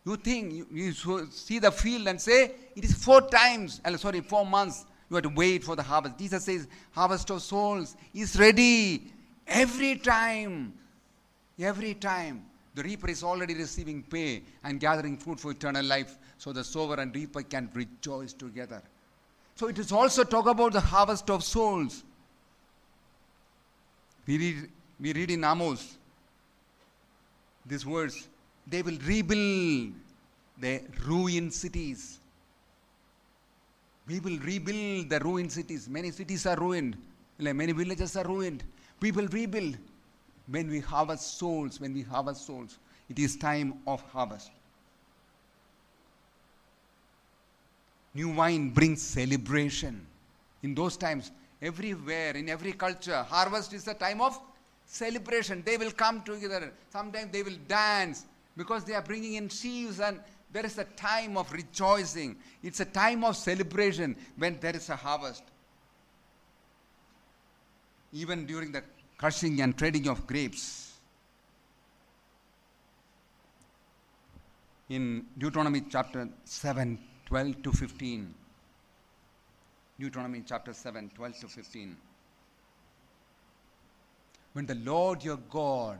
You 0.04 0.16
think, 0.16 0.52
you, 0.52 0.66
you 0.72 0.92
see 1.30 1.58
the 1.60 1.70
field 1.70 2.08
and 2.08 2.20
say, 2.20 2.52
it 2.74 2.84
is 2.84 2.94
four 2.94 3.20
times, 3.20 3.80
uh, 3.84 3.96
sorry, 3.96 4.20
four 4.22 4.44
months. 4.44 4.86
You 5.10 5.16
have 5.16 5.24
to 5.24 5.28
wait 5.28 5.64
for 5.64 5.76
the 5.76 5.82
harvest. 5.82 6.18
Jesus 6.18 6.44
says, 6.44 6.68
harvest 6.92 7.30
of 7.30 7.42
souls 7.42 7.96
is 8.14 8.38
ready 8.38 9.12
every 9.46 9.96
time 9.96 10.72
Every 11.60 11.94
time 11.94 12.46
the 12.74 12.82
reaper 12.82 13.10
is 13.10 13.22
already 13.22 13.54
receiving 13.54 14.02
pay 14.02 14.42
and 14.64 14.80
gathering 14.80 15.16
fruit 15.18 15.38
for 15.38 15.50
eternal 15.50 15.84
life, 15.84 16.16
so 16.38 16.52
the 16.52 16.64
sower 16.64 16.94
and 16.94 17.14
reaper 17.14 17.42
can 17.42 17.68
rejoice 17.74 18.32
together. 18.32 18.82
So 19.56 19.68
it 19.68 19.78
is 19.78 19.92
also 19.92 20.24
talk 20.24 20.46
about 20.46 20.72
the 20.72 20.80
harvest 20.80 21.28
of 21.28 21.44
souls. 21.44 22.02
We 24.26 24.38
read, 24.38 24.70
we 24.98 25.12
read 25.12 25.30
in 25.30 25.44
Amos 25.44 25.96
these 27.66 27.84
words 27.84 28.28
they 28.66 28.80
will 28.82 28.96
rebuild 29.04 29.92
the 30.58 30.82
ruined 31.04 31.52
cities. 31.52 32.19
We 34.10 34.18
will 34.18 34.38
rebuild 34.38 35.08
the 35.08 35.20
ruined 35.20 35.52
cities. 35.52 35.88
Many 35.88 36.10
cities 36.10 36.44
are 36.44 36.56
ruined, 36.56 36.96
like 37.38 37.54
many 37.54 37.70
villages 37.70 38.16
are 38.16 38.24
ruined. 38.24 38.64
We 39.00 39.12
will 39.12 39.28
rebuild 39.28 39.76
when 40.48 40.68
we 40.68 40.80
harvest 40.80 41.38
souls, 41.38 41.80
when 41.80 41.94
we 41.94 42.02
harvest 42.02 42.44
souls. 42.44 42.78
It 43.08 43.20
is 43.20 43.36
time 43.36 43.74
of 43.86 44.02
harvest. 44.10 44.50
New 48.12 48.30
wine 48.30 48.70
brings 48.70 49.00
celebration. 49.00 50.04
In 50.64 50.74
those 50.74 50.96
times, 50.96 51.30
everywhere, 51.62 52.36
in 52.36 52.48
every 52.48 52.72
culture, 52.72 53.22
harvest 53.22 53.72
is 53.74 53.86
a 53.86 53.94
time 53.94 54.20
of 54.20 54.36
celebration. 54.86 55.62
They 55.64 55.76
will 55.76 55.92
come 55.92 56.22
together. 56.22 56.72
Sometimes 56.90 57.30
they 57.30 57.44
will 57.44 57.58
dance 57.68 58.26
because 58.56 58.82
they 58.82 58.94
are 58.94 59.02
bringing 59.02 59.34
in 59.34 59.48
sheaves 59.48 60.00
and 60.00 60.18
there 60.52 60.66
is 60.66 60.78
a 60.78 60.84
time 60.84 61.36
of 61.36 61.52
rejoicing. 61.52 62.36
It's 62.62 62.80
a 62.80 62.84
time 62.84 63.24
of 63.24 63.36
celebration 63.36 64.16
when 64.36 64.58
there 64.60 64.74
is 64.74 64.88
a 64.88 64.96
harvest. 64.96 65.44
Even 68.12 68.46
during 68.46 68.72
the 68.72 68.82
crushing 69.16 69.60
and 69.60 69.76
trading 69.76 70.08
of 70.08 70.26
grapes. 70.26 70.94
In 74.88 75.24
Deuteronomy 75.38 75.82
chapter 75.88 76.28
7, 76.44 76.98
12 77.26 77.62
to 77.62 77.72
15. 77.72 78.34
Deuteronomy 80.00 80.42
chapter 80.44 80.72
7, 80.72 81.12
12 81.14 81.40
to 81.40 81.48
15. 81.48 81.96
When 84.52 84.66
the 84.66 84.74
Lord 84.74 85.22
your 85.22 85.36
God, 85.36 85.98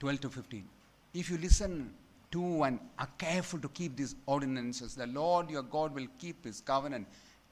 12 0.00 0.20
to 0.20 0.28
15, 0.28 0.68
if 1.14 1.30
you 1.30 1.38
listen 1.38 1.94
to 2.32 2.62
and 2.64 2.78
are 2.98 3.08
careful 3.18 3.58
to 3.60 3.68
keep 3.68 3.96
these 3.96 4.14
ordinances, 4.26 4.94
the 4.94 5.06
Lord 5.06 5.50
your 5.50 5.62
God 5.62 5.94
will 5.94 6.06
keep 6.18 6.44
his 6.44 6.60
covenant 6.60 7.06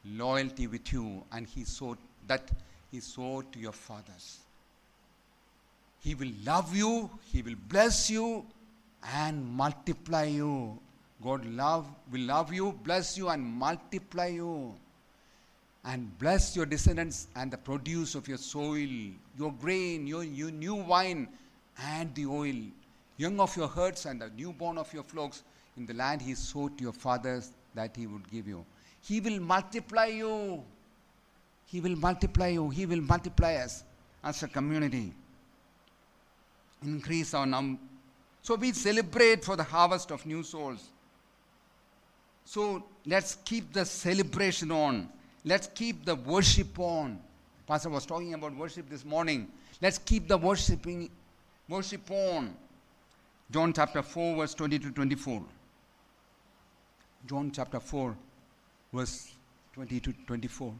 loyalty 0.04 0.66
with 0.66 0.92
you, 0.92 1.22
and 1.32 1.46
he 1.46 1.64
so 1.64 1.96
that 2.26 2.50
he 2.90 3.00
swore 3.00 3.42
to 3.42 3.58
your 3.58 3.72
fathers. 3.72 4.38
He 6.00 6.14
will 6.14 6.32
love 6.44 6.76
you, 6.76 7.10
he 7.32 7.42
will 7.42 7.56
bless 7.68 8.10
you, 8.10 8.44
and 9.14 9.46
multiply 9.46 10.24
you. 10.24 10.78
God 11.22 11.46
love 11.46 11.86
will 12.12 12.20
love 12.20 12.52
you, 12.52 12.78
bless 12.84 13.16
you, 13.16 13.28
and 13.28 13.42
multiply 13.42 14.26
you. 14.26 14.74
And 15.86 16.18
bless 16.18 16.56
your 16.56 16.66
descendants 16.66 17.28
and 17.36 17.50
the 17.50 17.58
produce 17.58 18.14
of 18.14 18.26
your 18.26 18.38
soil, 18.38 18.88
your 19.38 19.52
grain, 19.52 20.06
your, 20.06 20.24
your 20.24 20.50
new 20.50 20.74
wine, 20.74 21.28
and 21.78 22.14
the 22.14 22.26
oil, 22.26 22.54
young 23.16 23.40
of 23.40 23.56
your 23.56 23.68
herds 23.68 24.06
and 24.06 24.20
the 24.20 24.30
newborn 24.36 24.78
of 24.78 24.92
your 24.92 25.02
flocks, 25.02 25.42
in 25.76 25.86
the 25.86 25.94
land 25.94 26.22
he 26.22 26.34
swore 26.34 26.70
to 26.70 26.82
your 26.82 26.92
fathers 26.92 27.52
that 27.74 27.96
he 27.96 28.06
would 28.06 28.30
give 28.30 28.46
you. 28.46 28.64
He 29.00 29.20
will 29.20 29.40
multiply 29.40 30.06
you. 30.06 30.62
He 31.66 31.80
will 31.80 31.96
multiply 31.96 32.48
you. 32.48 32.70
He 32.70 32.86
will 32.86 33.00
multiply 33.00 33.54
us 33.56 33.84
as 34.22 34.42
a 34.42 34.48
community. 34.48 35.12
Increase 36.84 37.34
our 37.34 37.46
number. 37.46 37.80
So 38.42 38.54
we 38.54 38.72
celebrate 38.72 39.44
for 39.44 39.56
the 39.56 39.64
harvest 39.64 40.10
of 40.10 40.24
new 40.26 40.42
souls. 40.42 40.84
So 42.44 42.84
let's 43.06 43.36
keep 43.44 43.72
the 43.72 43.84
celebration 43.84 44.70
on. 44.70 45.08
Let's 45.44 45.66
keep 45.66 46.04
the 46.04 46.14
worship 46.14 46.78
on. 46.78 47.18
Pastor 47.66 47.88
was 47.88 48.04
talking 48.04 48.34
about 48.34 48.54
worship 48.54 48.88
this 48.88 49.04
morning. 49.04 49.48
Let's 49.80 49.98
keep 49.98 50.28
the 50.28 50.36
worshiping 50.36 51.10
worship 51.68 52.10
on. 52.10 52.54
John 53.50 53.72
chapter 53.72 54.02
4, 54.02 54.36
verse 54.36 54.54
20 54.54 54.78
to 54.78 54.90
24. 54.90 55.42
John 57.26 57.50
chapter 57.50 57.80
4, 57.80 58.16
verse 58.92 59.32
20 59.74 60.00
to 60.00 60.12
24. 60.26 60.74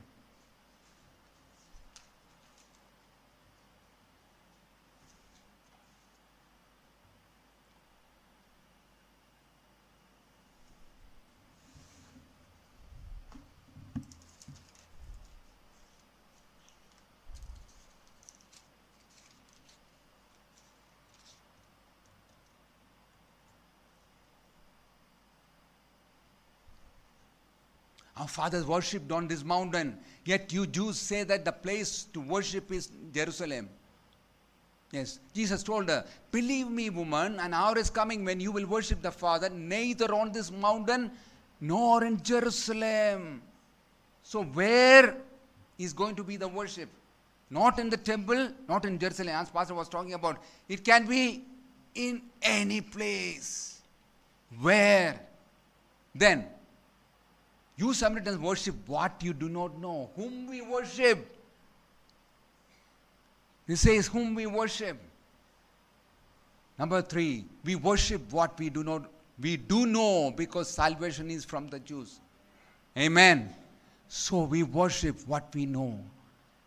Our 28.17 28.29
fathers 28.29 28.65
worshipped 28.65 29.11
on 29.11 29.27
this 29.27 29.45
mountain. 29.45 29.99
Yet 30.25 30.53
you 30.53 30.67
Jews 30.67 30.99
say 30.99 31.25
that 31.25 31.45
the 31.45 31.53
place 31.53 32.05
to 32.13 32.21
worship 32.21 32.71
is 32.71 32.91
Jerusalem. 33.13 33.69
Yes, 34.93 35.19
Jesus 35.35 35.65
told 35.65 35.89
her, 35.89 36.05
Believe 36.31 36.71
me, 36.71 36.89
woman, 36.89 37.41
an 37.41 37.53
hour 37.53 37.77
is 37.77 37.91
coming 37.91 38.25
when 38.25 38.39
you 38.39 38.53
will 38.53 38.67
worship 38.67 39.03
the 39.03 39.11
Father 39.11 39.49
neither 39.49 40.15
on 40.15 40.31
this 40.31 40.53
mountain 40.53 41.11
nor 41.61 42.05
in 42.05 42.23
Jerusalem. 42.23 43.43
So, 44.23 44.45
where 44.45 45.17
is 45.79 45.93
going 45.93 46.15
to 46.15 46.23
be 46.23 46.37
the 46.37 46.47
worship? 46.47 46.89
Not 47.51 47.79
in 47.81 47.91
the 47.91 47.97
temple, 47.97 48.51
not 48.69 48.85
in 48.85 48.99
Jerusalem, 48.99 49.35
as 49.35 49.51
Pastor 49.51 49.75
was 49.75 49.89
talking 49.89 50.15
about. 50.15 50.39
It 50.69 50.85
can 50.85 51.07
be 51.07 51.43
in 51.95 52.23
any 52.43 52.81
place. 52.81 53.81
Where? 54.61 55.21
Then, 56.15 56.47
you 57.77 57.93
Samaritans 57.93 58.39
worship 58.39 58.75
what 58.87 59.23
you 59.23 59.33
do 59.33 59.49
not 59.49 59.79
know. 59.81 60.11
Whom 60.17 60.47
we 60.47 60.63
worship. 60.63 61.27
He 63.67 63.77
says, 63.77 64.07
Whom 64.07 64.35
we 64.35 64.47
worship. 64.47 64.99
Number 66.79 67.03
three, 67.03 67.45
we 67.65 67.77
worship 67.77 68.33
what 68.33 68.59
we 68.59 68.69
do 68.71 68.83
not 68.85 69.09
we 69.41 69.57
do 69.57 69.87
know 69.87 70.31
because 70.31 70.69
salvation 70.71 71.31
is 71.31 71.45
from 71.45 71.69
the 71.69 71.81
Jews. 71.81 72.21
Amen. 72.97 73.53
So 74.09 74.45
we 74.45 74.63
worship 74.63 75.17
what 75.27 75.53
we 75.55 75.67
know. 75.67 75.99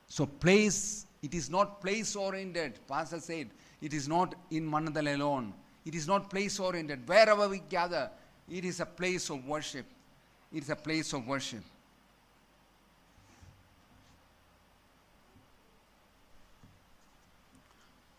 So 0.07 0.25
place, 0.25 1.05
it 1.21 1.33
is 1.33 1.49
not 1.49 1.81
place 1.81 2.15
oriented. 2.15 2.79
Pastor 2.87 3.19
said, 3.19 3.47
it 3.81 3.93
is 3.93 4.07
not 4.07 4.35
in 4.51 4.69
Manadal 4.69 5.15
alone. 5.15 5.53
It 5.85 5.95
is 5.95 6.07
not 6.07 6.29
place 6.29 6.59
oriented. 6.59 7.07
Wherever 7.07 7.47
we 7.47 7.59
gather, 7.69 8.09
it 8.51 8.65
is 8.65 8.81
a 8.81 8.85
place 8.85 9.29
of 9.29 9.45
worship. 9.45 9.85
It 10.53 10.63
is 10.63 10.69
a 10.69 10.75
place 10.75 11.13
of 11.13 11.27
worship. 11.27 11.63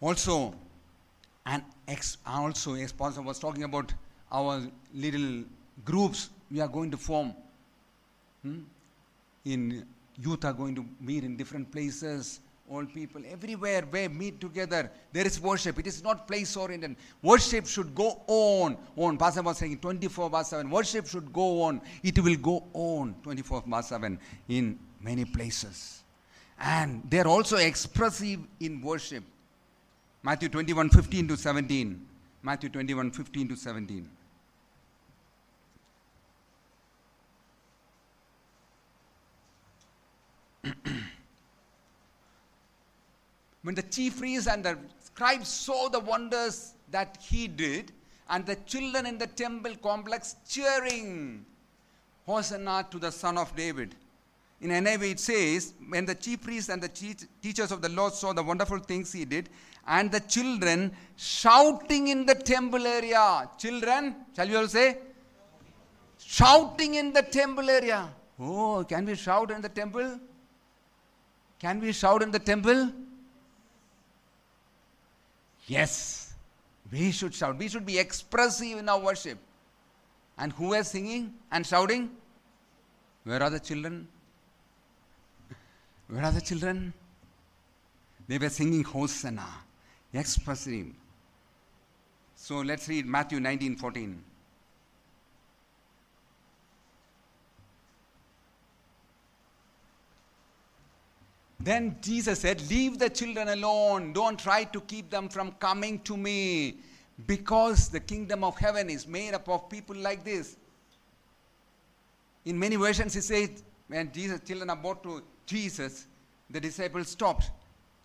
Also, 0.01 0.55
and 1.45 1.63
ex, 1.89 2.19
also, 2.27 2.75
as 2.75 2.93
Pastor 2.93 3.23
was 3.23 3.39
talking 3.39 3.65
about 3.65 3.93
our 4.31 4.63
little 4.95 5.45
groups 5.85 6.31
we 6.51 6.61
are 6.61 6.69
going 6.69 6.91
to 6.91 6.97
form. 6.97 7.35
Hmm? 8.43 8.61
In 9.45 9.85
youth 10.21 10.45
are 10.45 10.53
going 10.53 10.75
to 10.75 10.85
meet 11.01 11.25
in 11.25 11.37
different 11.37 11.71
places. 11.73 12.41
All 12.71 12.85
people 12.85 13.23
everywhere 13.31 13.83
where 13.83 14.09
meet 14.09 14.41
together. 14.41 14.91
There 15.13 15.27
is 15.27 15.41
worship. 15.41 15.79
It 15.79 15.87
is 15.87 16.03
not 16.03 16.27
place 16.27 16.57
oriented. 16.57 16.97
Worship 17.23 17.67
should 17.67 17.95
go 17.95 18.23
on. 18.27 18.77
On. 18.97 19.17
Pastor 19.17 19.43
was 19.43 19.59
saying 19.59 19.79
24 19.79 20.29
verse 20.31 20.49
7. 20.49 20.71
Worship 20.71 21.07
should 21.07 21.33
go 21.33 21.63
on. 21.63 21.81
It 22.03 22.19
will 22.19 22.37
go 22.37 22.65
on 22.75 23.15
24 23.23 23.65
verse 23.67 23.89
7 23.89 24.19
in 24.49 24.79
many 25.01 25.25
places. 25.25 26.03
And 26.61 27.03
they 27.09 27.21
are 27.21 27.29
also 27.29 27.57
expressive 27.57 28.41
in 28.61 28.83
worship. 28.83 29.25
Matthew 30.23 30.49
21 30.49 30.91
15 30.91 31.29
to 31.29 31.37
17. 31.37 32.07
Matthew 32.43 32.69
21 32.69 33.11
15 33.13 33.49
to 33.49 33.57
17. 33.57 34.11
when 43.69 43.75
the 43.75 43.83
chief 43.83 44.19
priests 44.19 44.49
and 44.49 44.65
the 44.65 44.79
scribes 44.99 45.47
saw 45.47 45.91
the 45.91 46.01
wonders 46.01 46.73
that 46.91 47.19
he 47.21 47.47
did, 47.47 47.93
and 48.31 48.47
the 48.47 48.55
children 48.65 49.05
in 49.05 49.19
the 49.19 49.27
temple 49.27 49.75
complex 49.83 50.37
cheering, 50.49 51.45
Hosanna 52.25 52.87
to 52.91 52.99
the 52.99 53.13
Son 53.13 53.37
of 53.37 53.55
David. 53.55 53.95
In 54.63 54.71
NIV 54.71 55.11
it 55.11 55.21
says, 55.21 55.75
when 55.91 56.07
the 56.07 56.15
chief 56.15 56.41
priests 56.41 56.71
and 56.71 56.83
the 56.83 56.89
teachers 57.43 57.71
of 57.71 57.83
the 57.83 57.91
law 57.91 58.09
saw 58.09 58.33
the 58.33 58.43
wonderful 58.43 58.79
things 58.79 59.13
he 59.13 59.27
did, 59.27 59.51
and 59.87 60.11
the 60.11 60.21
children 60.21 60.91
shouting 61.17 62.09
in 62.09 62.25
the 62.25 62.37
temple 62.37 62.87
area. 62.87 63.51
Children, 63.59 64.17
shall 64.35 64.49
we 64.49 64.57
all 64.57 64.69
say? 64.69 64.97
Shouting 66.19 66.95
in 66.95 67.13
the 67.13 67.21
temple 67.21 67.69
area. 67.69 68.09
Oh, 68.41 68.83
can 68.89 69.05
we 69.05 69.15
shout 69.15 69.51
in 69.51 69.61
the 69.61 69.69
temple? 69.69 70.19
Can 71.59 71.81
we 71.81 71.93
shout 71.93 72.23
in 72.23 72.31
the 72.31 72.39
temple? 72.39 72.91
Yes, 75.69 76.33
we 76.91 77.13
should 77.13 77.35
shout. 77.35 77.59
We 77.59 77.69
should 77.69 77.85
be 77.85 77.99
expressive 77.99 78.79
in 78.79 78.89
our 78.89 78.99
worship. 78.99 79.39
And 80.39 80.53
who 80.53 80.73
is 80.73 80.89
singing 80.89 81.35
and 81.53 81.67
shouting? 81.67 82.11
Where 83.25 83.43
are 83.43 83.51
the 83.51 83.61
children? 83.61 84.09
Where 86.09 86.25
are 86.25 86.33
the 86.33 86.41
children? 86.41 86.95
They 88.27 88.39
were 88.39 88.49
singing 88.49 88.83
Hosanna, 88.83 89.47
expressive. 90.13 90.87
So 92.35 92.61
let's 92.61 92.89
read 92.89 93.05
Matthew 93.05 93.41
19 93.41 93.77
14. 93.77 94.25
Then 101.61 101.97
Jesus 102.01 102.41
said, 102.41 102.61
Leave 102.71 102.99
the 102.99 103.11
children 103.11 103.49
alone. 103.49 104.13
Don't 104.13 104.39
try 104.39 104.65
to 104.65 104.81
keep 104.83 105.11
them 105.11 105.29
from 105.29 105.53
coming 105.53 105.99
to 106.01 106.17
me. 106.17 106.77
Because 107.27 107.89
the 107.89 107.99
kingdom 107.99 108.45
of 108.45 108.57
heaven 108.57 108.89
is 108.89 109.07
made 109.07 109.35
up 109.35 109.49
of 109.49 109.69
people 109.69 109.97
like 109.97 110.25
this. 110.25 110.57
In 112.45 112.59
many 112.59 112.77
versions, 112.77 113.17
it 113.17 113.23
says, 113.23 113.63
when 113.89 114.13
Jesus, 114.13 114.41
children 114.47 114.71
are 114.71 114.77
brought 114.77 115.03
to 115.03 115.23
Jesus, 115.47 116.07
the 116.49 116.61
disciples 116.61 117.09
stopped. 117.09 117.51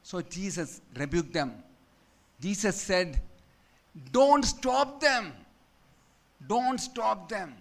So 0.02 0.22
Jesus 0.22 0.82
rebuked 0.96 1.34
them. 1.34 1.54
Jesus 2.42 2.76
said, 2.76 3.22
Don't 4.12 4.44
stop 4.44 5.00
them. 5.00 5.34
Don't 6.46 6.80
stop 6.80 7.30
them. 7.30 7.54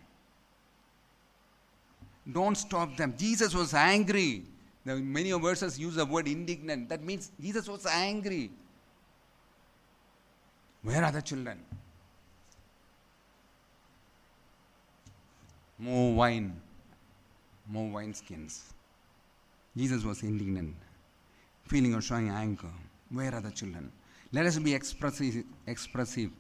Don't 2.30 2.56
stop 2.56 2.96
them. 2.96 3.14
Jesus 3.16 3.54
was 3.54 3.74
angry. 3.74 4.44
Now, 4.84 4.96
many 4.96 5.30
of 5.30 5.42
verses 5.42 5.78
use 5.78 5.94
the 5.94 6.04
word 6.04 6.26
indignant. 6.26 6.88
That 6.88 7.02
means 7.04 7.30
Jesus 7.40 7.68
was 7.68 7.86
angry. 7.86 8.50
Where 10.82 11.04
are 11.04 11.12
the 11.12 11.22
children? 11.22 11.60
More 15.78 16.14
wine, 16.14 16.60
more 17.68 18.00
wineskins. 18.00 18.60
Jesus 19.76 20.04
was 20.04 20.22
indignant, 20.22 20.74
feeling 21.66 21.94
or 21.94 22.00
showing 22.00 22.28
anger. 22.28 22.70
Where 23.10 23.34
are 23.34 23.40
the 23.40 23.50
children? 23.50 23.90
Let 24.32 24.46
us 24.46 24.58
be 24.58 24.74
expressive. 24.74 25.44
expressive. 25.66 26.30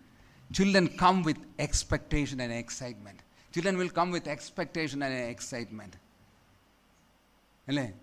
Children 0.52 0.88
come 0.88 1.22
with 1.22 1.38
expectation 1.58 2.40
and 2.40 2.52
excitement. 2.52 3.20
Children 3.52 3.78
will 3.78 3.88
come 3.88 4.10
with 4.10 4.26
expectation 4.26 5.02
and 5.02 5.30
excitement. 5.30 5.96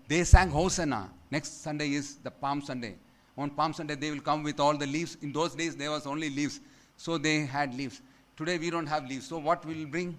They 0.08 0.24
sang 0.24 0.50
Hosanna. 0.50 1.10
Next 1.30 1.62
Sunday 1.62 1.90
is 1.92 2.16
the 2.16 2.30
Palm 2.30 2.60
Sunday. 2.60 2.96
On 3.36 3.50
Palm 3.50 3.72
Sunday, 3.72 3.94
they 3.94 4.10
will 4.10 4.20
come 4.20 4.42
with 4.42 4.60
all 4.60 4.76
the 4.76 4.86
leaves. 4.86 5.16
In 5.22 5.32
those 5.32 5.54
days, 5.54 5.76
there 5.76 5.90
was 5.90 6.06
only 6.06 6.28
leaves. 6.30 6.60
So 6.96 7.18
they 7.18 7.46
had 7.46 7.74
leaves. 7.74 8.02
Today, 8.36 8.58
we 8.58 8.70
don't 8.70 8.86
have 8.86 9.06
leaves. 9.06 9.26
So 9.26 9.38
what 9.38 9.64
will 9.64 9.86
bring? 9.86 10.18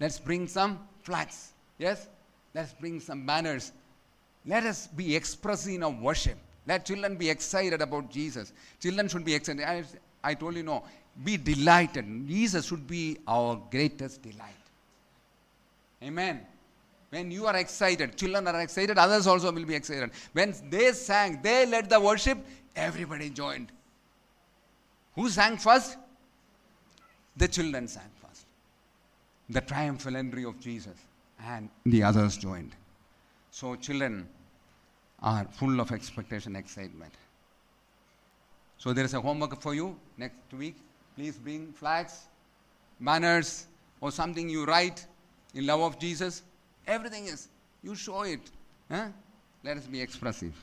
Let's 0.00 0.18
bring 0.18 0.46
some 0.48 0.78
flags. 1.02 1.52
Yes? 1.78 2.08
Let's 2.54 2.72
bring 2.72 3.00
some 3.00 3.26
banners. 3.26 3.72
Let 4.46 4.64
us 4.64 4.86
be 4.86 5.16
expressing 5.16 5.82
our 5.82 5.90
worship. 5.90 6.38
Let 6.66 6.86
children 6.86 7.16
be 7.16 7.28
excited 7.28 7.82
about 7.82 8.10
Jesus. 8.10 8.52
Children 8.80 9.08
should 9.08 9.24
be 9.24 9.34
excited. 9.34 9.64
I, 9.64 9.84
I 10.22 10.34
told 10.34 10.54
you 10.56 10.62
no. 10.62 10.84
Be 11.22 11.36
delighted. 11.36 12.06
Jesus 12.26 12.66
should 12.66 12.86
be 12.86 13.18
our 13.26 13.60
greatest 13.70 14.22
delight. 14.22 14.52
Amen. 16.02 16.40
When 17.14 17.30
you 17.30 17.46
are 17.46 17.56
excited, 17.56 18.16
children 18.16 18.48
are 18.48 18.60
excited, 18.60 18.98
others 18.98 19.28
also 19.28 19.52
will 19.52 19.64
be 19.64 19.76
excited. 19.76 20.10
When 20.32 20.52
they 20.68 20.90
sang, 20.90 21.40
they 21.42 21.64
led 21.64 21.88
the 21.88 22.00
worship, 22.00 22.38
everybody 22.74 23.30
joined. 23.30 23.70
Who 25.14 25.28
sang 25.28 25.58
first? 25.58 25.96
The 27.36 27.46
children 27.46 27.86
sang 27.86 28.10
first. 28.20 28.46
The 29.48 29.60
triumphal 29.60 30.16
entry 30.16 30.44
of 30.44 30.58
Jesus. 30.58 30.96
And 31.40 31.68
the 31.86 32.02
others 32.02 32.36
joined. 32.36 32.74
So, 33.52 33.76
children 33.76 34.28
are 35.22 35.44
full 35.52 35.78
of 35.80 35.92
expectation, 35.92 36.56
excitement. 36.56 37.12
So, 38.78 38.92
there 38.92 39.04
is 39.04 39.14
a 39.14 39.20
homework 39.20 39.60
for 39.60 39.72
you 39.72 39.96
next 40.18 40.52
week. 40.52 40.74
Please 41.14 41.36
bring 41.36 41.72
flags, 41.74 42.22
banners, 43.00 43.68
or 44.00 44.10
something 44.10 44.48
you 44.48 44.64
write 44.64 45.06
in 45.54 45.64
love 45.64 45.80
of 45.80 46.00
Jesus. 46.00 46.42
Everything 46.86 47.26
is. 47.26 47.48
You 47.82 47.94
show 47.94 48.22
it. 48.22 48.40
Huh? 48.90 49.08
Let 49.62 49.76
us 49.78 49.86
be 49.86 50.00
expressive. 50.00 50.54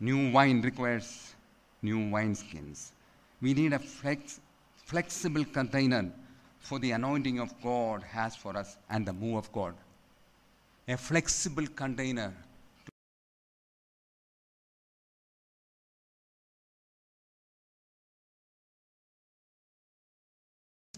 New 0.00 0.30
wine 0.32 0.60
requires 0.60 1.34
new 1.80 1.98
wineskins. 1.98 2.90
We 3.40 3.54
need 3.54 3.72
a 3.72 3.78
flex, 3.78 4.40
flexible 4.84 5.44
container 5.44 6.12
for 6.60 6.78
the 6.78 6.92
anointing 6.92 7.40
of 7.40 7.54
God 7.62 8.02
has 8.02 8.36
for 8.36 8.56
us 8.56 8.76
and 8.90 9.06
the 9.06 9.12
move 9.12 9.36
of 9.36 9.52
God. 9.52 9.74
A 10.88 10.96
flexible 10.96 11.66
container. 11.66 12.32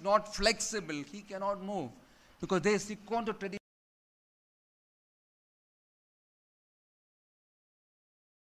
Not 0.02 0.34
flexible, 0.34 1.02
he 1.10 1.22
cannot 1.22 1.62
move 1.62 1.90
because 2.46 2.62
they 2.62 2.96
on 3.16 3.24
to 3.24 3.32
tradition. 3.32 3.58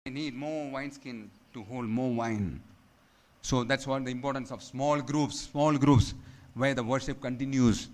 They 0.05 0.11
need 0.11 0.33
more 0.35 0.71
wineskin 0.71 1.29
to 1.53 1.63
hold 1.63 1.85
more 1.85 2.13
wine. 2.13 2.61
So 3.41 3.63
that's 3.63 3.85
what 3.85 4.03
the 4.05 4.11
importance 4.11 4.51
of 4.51 4.63
small 4.63 5.01
groups, 5.01 5.39
small 5.39 5.77
groups 5.77 6.13
where 6.55 6.73
the 6.73 6.83
worship 6.83 7.21
continues, 7.21 7.87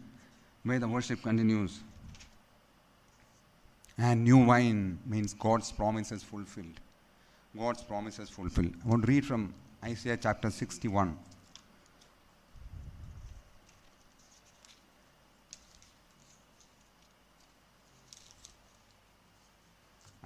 where 0.63 0.79
the 0.79 0.87
worship 0.87 1.21
continues. 1.21 1.79
And 3.97 4.23
new 4.23 4.37
wine 4.45 4.99
means 5.05 5.33
God's 5.33 5.71
promises 5.71 6.23
fulfilled. 6.23 6.79
God's 7.57 7.81
promises 7.83 8.29
fulfilled. 8.29 8.73
I 8.85 8.87
want 8.87 9.05
to 9.05 9.11
read 9.11 9.25
from 9.25 9.53
Isaiah 9.83 10.17
chapter 10.17 10.49
61. 10.49 11.17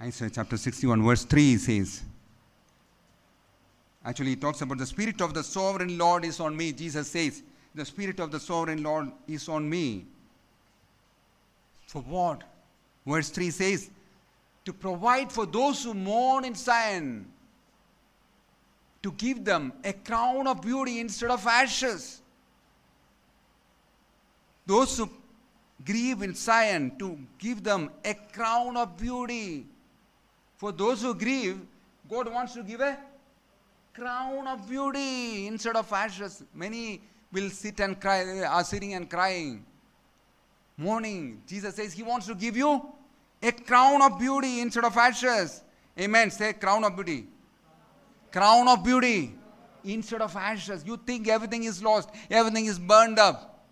Isaiah 0.04 0.28
chapter 0.28 0.58
61, 0.58 1.02
verse 1.02 1.24
3 1.24 1.56
says, 1.56 2.02
actually, 4.04 4.30
he 4.30 4.36
talks 4.36 4.60
about 4.60 4.76
the 4.76 4.84
Spirit 4.84 5.22
of 5.22 5.32
the 5.32 5.42
sovereign 5.42 5.96
Lord 5.96 6.26
is 6.26 6.40
on 6.40 6.54
me. 6.54 6.72
Jesus 6.72 7.10
says, 7.10 7.42
The 7.74 7.86
Spirit 7.86 8.20
of 8.20 8.30
the 8.30 8.38
sovereign 8.38 8.82
Lord 8.82 9.10
is 9.26 9.48
on 9.48 9.66
me. 9.66 10.04
For 11.86 12.02
what? 12.02 12.42
Verse 13.06 13.30
3 13.30 13.50
says, 13.50 13.88
To 14.66 14.74
provide 14.74 15.32
for 15.32 15.46
those 15.46 15.82
who 15.84 15.94
mourn 15.94 16.44
in 16.44 16.54
Zion, 16.54 17.24
to 19.02 19.10
give 19.12 19.42
them 19.42 19.72
a 19.84 19.94
crown 19.94 20.46
of 20.46 20.60
beauty 20.60 21.00
instead 21.00 21.30
of 21.30 21.46
ashes. 21.46 22.20
Those 24.66 24.98
who 24.98 25.08
grieve 25.82 26.20
in 26.20 26.34
Zion, 26.34 26.92
to 26.98 27.18
give 27.38 27.64
them 27.64 27.90
a 28.04 28.12
crown 28.12 28.76
of 28.76 28.98
beauty. 28.98 29.68
For 30.56 30.72
those 30.72 31.02
who 31.02 31.14
grieve, 31.14 31.60
God 32.08 32.32
wants 32.32 32.54
to 32.54 32.62
give 32.62 32.80
a 32.80 32.98
crown 33.92 34.46
of 34.46 34.68
beauty 34.68 35.46
instead 35.46 35.76
of 35.76 35.92
ashes. 35.92 36.42
Many 36.54 37.00
will 37.32 37.50
sit 37.50 37.80
and 37.80 38.00
cry, 38.00 38.42
are 38.42 38.64
sitting 38.64 38.94
and 38.94 39.08
crying. 39.08 39.64
Mourning. 40.76 41.42
Jesus 41.46 41.76
says 41.76 41.92
He 41.92 42.02
wants 42.02 42.26
to 42.26 42.34
give 42.34 42.56
you 42.56 42.82
a 43.42 43.52
crown 43.52 44.02
of 44.02 44.18
beauty 44.18 44.60
instead 44.60 44.84
of 44.84 44.96
ashes. 44.96 45.62
Amen. 45.98 46.30
Say 46.30 46.52
crown 46.54 46.84
of 46.84 46.94
beauty. 46.96 47.26
Crown 48.32 48.66
of 48.68 48.82
beauty 48.82 49.34
instead 49.84 50.22
of 50.22 50.34
ashes. 50.34 50.82
You 50.84 50.96
think 50.96 51.28
everything 51.28 51.64
is 51.64 51.82
lost, 51.82 52.08
everything 52.30 52.66
is 52.66 52.78
burned 52.78 53.18
up. 53.18 53.64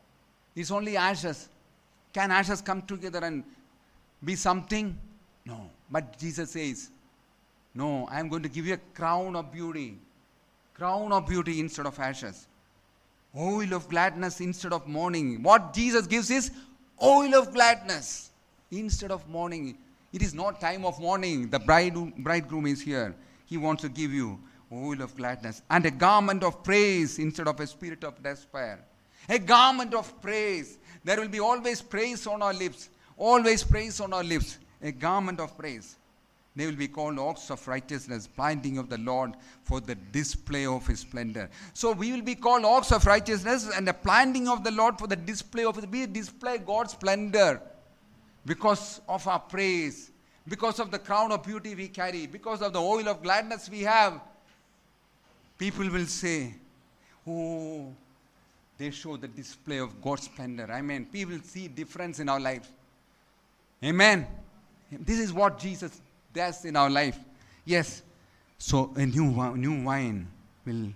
It's 0.55 0.71
only 0.71 0.97
ashes. 0.97 1.49
Can 2.13 2.31
ashes 2.31 2.61
come 2.61 2.83
together 2.83 3.21
and 3.25 3.43
be 4.23 4.37
something? 4.37 4.97
No. 5.45 5.71
But 5.93 6.19
Jesus 6.19 6.51
says, 6.51 6.91
No, 7.75 8.09
I 8.11 8.19
am 8.19 8.29
going 8.29 8.43
to 8.43 8.49
give 8.49 8.67
you 8.67 8.75
a 8.75 8.81
crown 8.95 9.37
of 9.37 9.53
beauty. 9.53 9.99
Crown 10.75 11.13
of 11.13 11.29
beauty 11.29 11.61
instead 11.61 11.87
of 11.87 12.01
ashes. 12.01 12.49
Oil 13.39 13.73
of 13.75 13.89
gladness 13.89 14.41
instead 14.41 14.73
of 14.73 14.89
mourning. 14.89 15.43
What 15.43 15.73
Jesus 15.73 16.09
gives 16.09 16.31
is 16.31 16.51
oil 17.01 17.35
of 17.35 17.53
gladness 17.55 18.33
Instead 18.73 19.11
of 19.11 19.29
mourning, 19.29 19.77
it 20.15 20.23
is 20.23 20.33
not 20.33 20.59
time 20.59 20.87
of 20.87 20.99
mourning. 20.99 21.51
The 21.51 21.59
bride, 21.59 21.95
bridegroom 22.25 22.67
is 22.67 22.81
here. 22.81 23.15
He 23.45 23.59
wants 23.59 23.83
to 23.83 23.91
give 23.91 24.13
you 24.13 24.41
oil 24.73 25.03
of 25.03 25.15
gladness 25.15 25.61
and 25.69 25.85
a 25.85 25.91
garment 25.91 26.43
of 26.43 26.65
praise 26.65 27.19
instead 27.19 27.47
of 27.47 27.61
a 27.61 27.67
spirit 27.67 28.03
of 28.03 28.23
despair. 28.23 28.81
A 29.29 29.39
garment 29.39 29.93
of 29.93 30.21
praise. 30.23 30.79
There 31.05 31.21
will 31.21 31.29
be 31.29 31.39
always 31.39 31.83
praise 31.83 32.27
on 32.27 32.43
our 32.43 32.55
lips. 32.55 32.89
Always 33.19 33.63
praise 33.63 34.01
on 34.01 34.15
our 34.15 34.25
lips. 34.25 34.59
A 34.83 34.93
garment 34.93 35.41
of 35.41 35.57
praise. 35.57 35.97
They 36.55 36.67
will 36.67 36.77
be 36.77 36.89
called 36.89 37.19
oaks 37.19 37.51
of 37.51 37.67
righteousness, 37.67 38.27
planting 38.27 38.77
of 38.77 38.91
the 38.91 38.99
Lord 38.99 39.35
for 39.65 39.81
the 39.81 39.95
display 39.95 40.67
of 40.67 40.87
his 40.87 41.01
splendor. 41.01 41.49
So 41.73 41.93
we 41.93 42.13
will 42.13 42.23
be 42.23 42.35
called 42.35 42.65
oaks 42.65 42.93
of 42.93 43.07
righteousness 43.07 43.71
and 43.75 43.89
the 43.89 43.95
planting 43.95 44.49
of 44.49 44.63
the 44.63 44.71
Lord 44.71 44.99
for 44.99 45.07
the 45.07 45.17
display 45.17 45.65
of 45.65 45.77
his 45.77 45.87
we 45.87 46.07
display 46.07 46.59
God's 46.59 46.93
splendor 46.93 47.63
because 48.45 49.01
of 49.09 49.27
our 49.27 49.39
praise, 49.39 50.11
because 50.47 50.79
of 50.79 50.91
the 50.91 50.99
crown 50.99 51.33
of 51.33 51.43
beauty 51.43 51.75
we 51.75 51.89
carry, 51.89 52.27
because 52.27 52.61
of 52.61 52.75
the 52.75 52.81
oil 52.81 53.09
of 53.09 53.23
gladness 53.23 53.71
we 53.71 53.81
have. 53.81 54.21
People 55.57 55.89
will 55.89 56.07
say, 56.07 56.55
Oh, 57.27 57.95
they 58.77 58.91
show 58.91 59.17
the 59.17 59.29
display 59.29 59.79
of 59.79 60.03
God's 60.03 60.25
splendor. 60.25 60.69
Amen. 60.71 61.07
People 61.07 61.39
see 61.45 61.69
difference 61.69 62.19
in 62.19 62.29
our 62.29 62.41
life. 62.41 62.71
Amen. 63.83 64.27
This 65.01 65.19
is 65.19 65.33
what 65.33 65.59
Jesus 65.59 66.01
does 66.33 66.65
in 66.65 66.77
our 66.77 66.91
life. 66.91 67.19
Yes. 67.65 68.03
So 68.59 68.93
a 68.97 69.07
new, 69.07 69.57
new 69.57 69.85
wine 69.85 70.29
will 70.65 70.89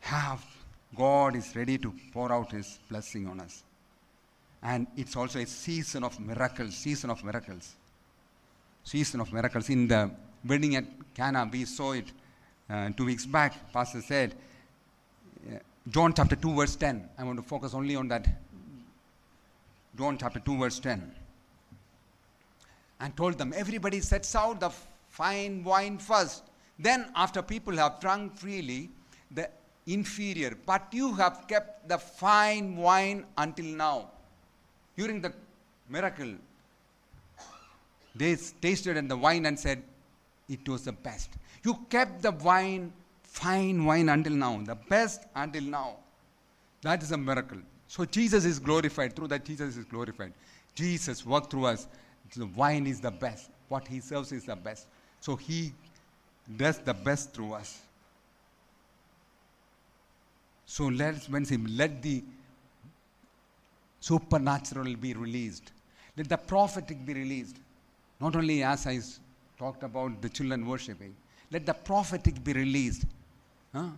have, 0.00 0.44
God 0.96 1.36
is 1.36 1.54
ready 1.56 1.78
to 1.78 1.92
pour 2.12 2.32
out 2.32 2.52
his 2.52 2.78
blessing 2.88 3.26
on 3.26 3.40
us. 3.40 3.62
And 4.62 4.86
it's 4.96 5.16
also 5.16 5.38
a 5.38 5.46
season 5.46 6.04
of 6.04 6.18
miracles, 6.20 6.76
season 6.76 7.10
of 7.10 7.24
miracles. 7.24 7.74
Season 8.84 9.20
of 9.20 9.32
miracles. 9.32 9.70
In 9.70 9.88
the 9.88 10.10
wedding 10.46 10.76
at 10.76 10.84
Cana, 11.14 11.48
we 11.50 11.64
saw 11.64 11.92
it 11.92 12.12
uh, 12.68 12.90
two 12.96 13.06
weeks 13.06 13.26
back. 13.26 13.72
Pastor 13.72 14.02
said, 14.02 14.34
uh, 15.50 15.56
John 15.88 16.12
chapter 16.12 16.36
2, 16.36 16.54
verse 16.54 16.76
10. 16.76 17.08
I 17.18 17.24
want 17.24 17.38
to 17.38 17.42
focus 17.42 17.72
only 17.72 17.96
on 17.96 18.08
that. 18.08 18.28
John 19.96 20.18
chapter 20.18 20.40
2, 20.40 20.58
verse 20.58 20.78
10 20.78 21.14
and 23.00 23.16
told 23.16 23.38
them, 23.38 23.52
Everybody 23.56 24.00
sets 24.00 24.34
out 24.34 24.60
the 24.60 24.70
fine 25.08 25.64
wine 25.64 25.98
first. 25.98 26.44
Then, 26.78 27.10
after 27.14 27.42
people 27.42 27.76
have 27.76 28.00
drunk 28.00 28.36
freely, 28.36 28.90
the 29.30 29.48
inferior. 29.86 30.56
But 30.66 30.88
you 30.92 31.14
have 31.14 31.46
kept 31.48 31.88
the 31.88 31.98
fine 31.98 32.76
wine 32.76 33.24
until 33.36 33.66
now. 33.66 34.10
During 34.96 35.20
the 35.20 35.32
miracle, 35.88 36.34
they 38.14 38.36
tasted 38.60 38.96
in 38.96 39.08
the 39.08 39.16
wine 39.16 39.46
and 39.46 39.58
said, 39.58 39.82
It 40.48 40.68
was 40.68 40.84
the 40.84 40.92
best. 40.92 41.30
You 41.64 41.78
kept 41.88 42.22
the 42.22 42.32
wine, 42.32 42.92
fine 43.22 43.84
wine 43.84 44.08
until 44.08 44.32
now, 44.32 44.60
the 44.62 44.74
best 44.74 45.24
until 45.34 45.62
now. 45.62 45.96
That 46.82 47.02
is 47.02 47.12
a 47.12 47.16
miracle. 47.16 47.58
So 47.86 48.04
Jesus 48.04 48.44
is 48.44 48.58
glorified. 48.58 49.14
Through 49.14 49.28
that, 49.28 49.44
Jesus 49.44 49.76
is 49.76 49.84
glorified. 49.84 50.32
Jesus 50.74 51.26
worked 51.26 51.50
through 51.50 51.66
us 51.66 51.88
the 52.36 52.46
wine 52.46 52.86
is 52.86 53.00
the 53.00 53.10
best. 53.10 53.50
What 53.68 53.86
he 53.86 54.00
serves 54.00 54.32
is 54.32 54.44
the 54.44 54.56
best. 54.56 54.86
So 55.20 55.36
he 55.36 55.72
does 56.56 56.78
the 56.78 56.94
best 56.94 57.32
through 57.32 57.54
us. 57.54 57.80
So 60.66 60.86
let's 60.86 61.28
when 61.28 61.44
him 61.44 61.66
let 61.76 62.00
the 62.02 62.22
supernatural 64.00 64.94
be 64.96 65.14
released. 65.14 65.72
Let 66.16 66.28
the 66.28 66.36
prophetic 66.36 67.04
be 67.04 67.14
released. 67.14 67.56
Not 68.20 68.36
only 68.36 68.62
as 68.62 68.86
I 68.86 69.00
talked 69.58 69.82
about 69.82 70.22
the 70.22 70.28
children 70.28 70.66
worshiping, 70.66 71.14
let 71.50 71.66
the 71.66 71.74
prophetic 71.74 72.42
be 72.42 72.52
released. 72.52 73.04
Huh? 73.74 73.88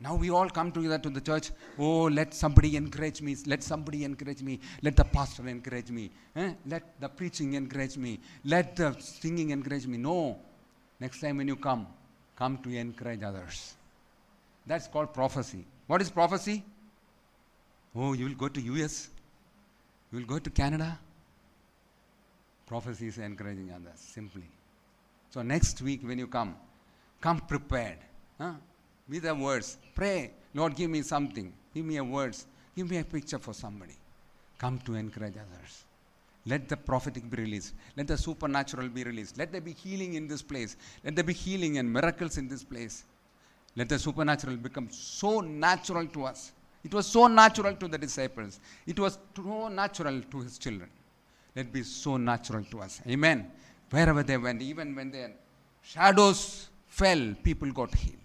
Now 0.00 0.14
we 0.14 0.30
all 0.30 0.48
come 0.48 0.70
together 0.70 0.98
to 0.98 1.10
the 1.10 1.20
church. 1.20 1.50
Oh, 1.76 2.04
let 2.04 2.32
somebody 2.32 2.76
encourage 2.76 3.20
me. 3.20 3.36
Let 3.46 3.64
somebody 3.64 4.04
encourage 4.04 4.42
me. 4.42 4.60
Let 4.80 4.96
the 4.96 5.04
pastor 5.04 5.48
encourage 5.48 5.90
me. 5.90 6.10
Eh? 6.36 6.52
Let 6.66 7.00
the 7.00 7.08
preaching 7.08 7.54
encourage 7.54 7.96
me. 7.96 8.20
Let 8.44 8.76
the 8.76 8.94
singing 9.00 9.50
encourage 9.50 9.86
me. 9.86 9.98
No. 9.98 10.38
Next 11.00 11.20
time 11.20 11.38
when 11.38 11.48
you 11.48 11.56
come, 11.56 11.86
come 12.36 12.58
to 12.58 12.76
encourage 12.76 13.22
others. 13.24 13.74
That's 14.66 14.86
called 14.86 15.12
prophecy. 15.12 15.64
What 15.88 16.00
is 16.00 16.10
prophecy? 16.10 16.62
Oh, 17.96 18.12
you 18.12 18.26
will 18.26 18.34
go 18.34 18.48
to 18.48 18.60
US. 18.60 19.08
You 20.12 20.20
will 20.20 20.26
go 20.26 20.38
to 20.38 20.50
Canada. 20.50 20.98
Prophecy 22.66 23.08
is 23.08 23.18
encouraging 23.18 23.72
others, 23.72 23.98
simply. 23.98 24.44
So 25.30 25.42
next 25.42 25.82
week 25.82 26.06
when 26.06 26.18
you 26.18 26.26
come, 26.26 26.54
come 27.20 27.40
prepared. 27.40 27.98
Huh? 28.38 28.52
With 29.08 29.22
the 29.22 29.34
words. 29.34 29.78
Pray, 29.94 30.32
Lord, 30.54 30.76
give 30.76 30.90
me 30.90 31.02
something. 31.02 31.52
Give 31.74 31.84
me 31.84 31.96
a 31.96 32.04
words. 32.04 32.46
Give 32.76 32.90
me 32.90 32.98
a 32.98 33.04
picture 33.04 33.38
for 33.38 33.52
somebody. 33.52 33.94
Come 34.58 34.78
to 34.80 34.94
encourage 34.94 35.34
others. 35.34 35.84
Let 36.46 36.68
the 36.68 36.76
prophetic 36.76 37.28
be 37.30 37.42
released. 37.42 37.74
Let 37.96 38.06
the 38.06 38.16
supernatural 38.16 38.88
be 38.88 39.04
released. 39.04 39.36
Let 39.36 39.52
there 39.52 39.60
be 39.60 39.72
healing 39.72 40.14
in 40.14 40.26
this 40.26 40.42
place. 40.42 40.76
Let 41.04 41.14
there 41.14 41.24
be 41.24 41.34
healing 41.34 41.78
and 41.78 41.92
miracles 41.92 42.38
in 42.38 42.48
this 42.48 42.64
place. 42.64 43.04
Let 43.76 43.88
the 43.88 43.98
supernatural 43.98 44.56
become 44.56 44.88
so 44.90 45.40
natural 45.40 46.06
to 46.08 46.24
us. 46.24 46.52
It 46.84 46.94
was 46.94 47.06
so 47.06 47.26
natural 47.26 47.74
to 47.74 47.88
the 47.88 47.98
disciples. 47.98 48.60
It 48.86 48.98
was 48.98 49.18
so 49.36 49.68
natural 49.68 50.22
to 50.22 50.40
his 50.40 50.58
children. 50.58 50.88
Let 51.54 51.66
it 51.66 51.72
be 51.72 51.82
so 51.82 52.16
natural 52.16 52.64
to 52.64 52.80
us. 52.80 53.02
Amen. 53.06 53.50
Wherever 53.90 54.22
they 54.22 54.36
went, 54.36 54.62
even 54.62 54.94
when 54.94 55.10
their 55.10 55.32
shadows 55.82 56.68
fell, 56.86 57.34
people 57.42 57.70
got 57.72 57.94
healed. 57.94 58.16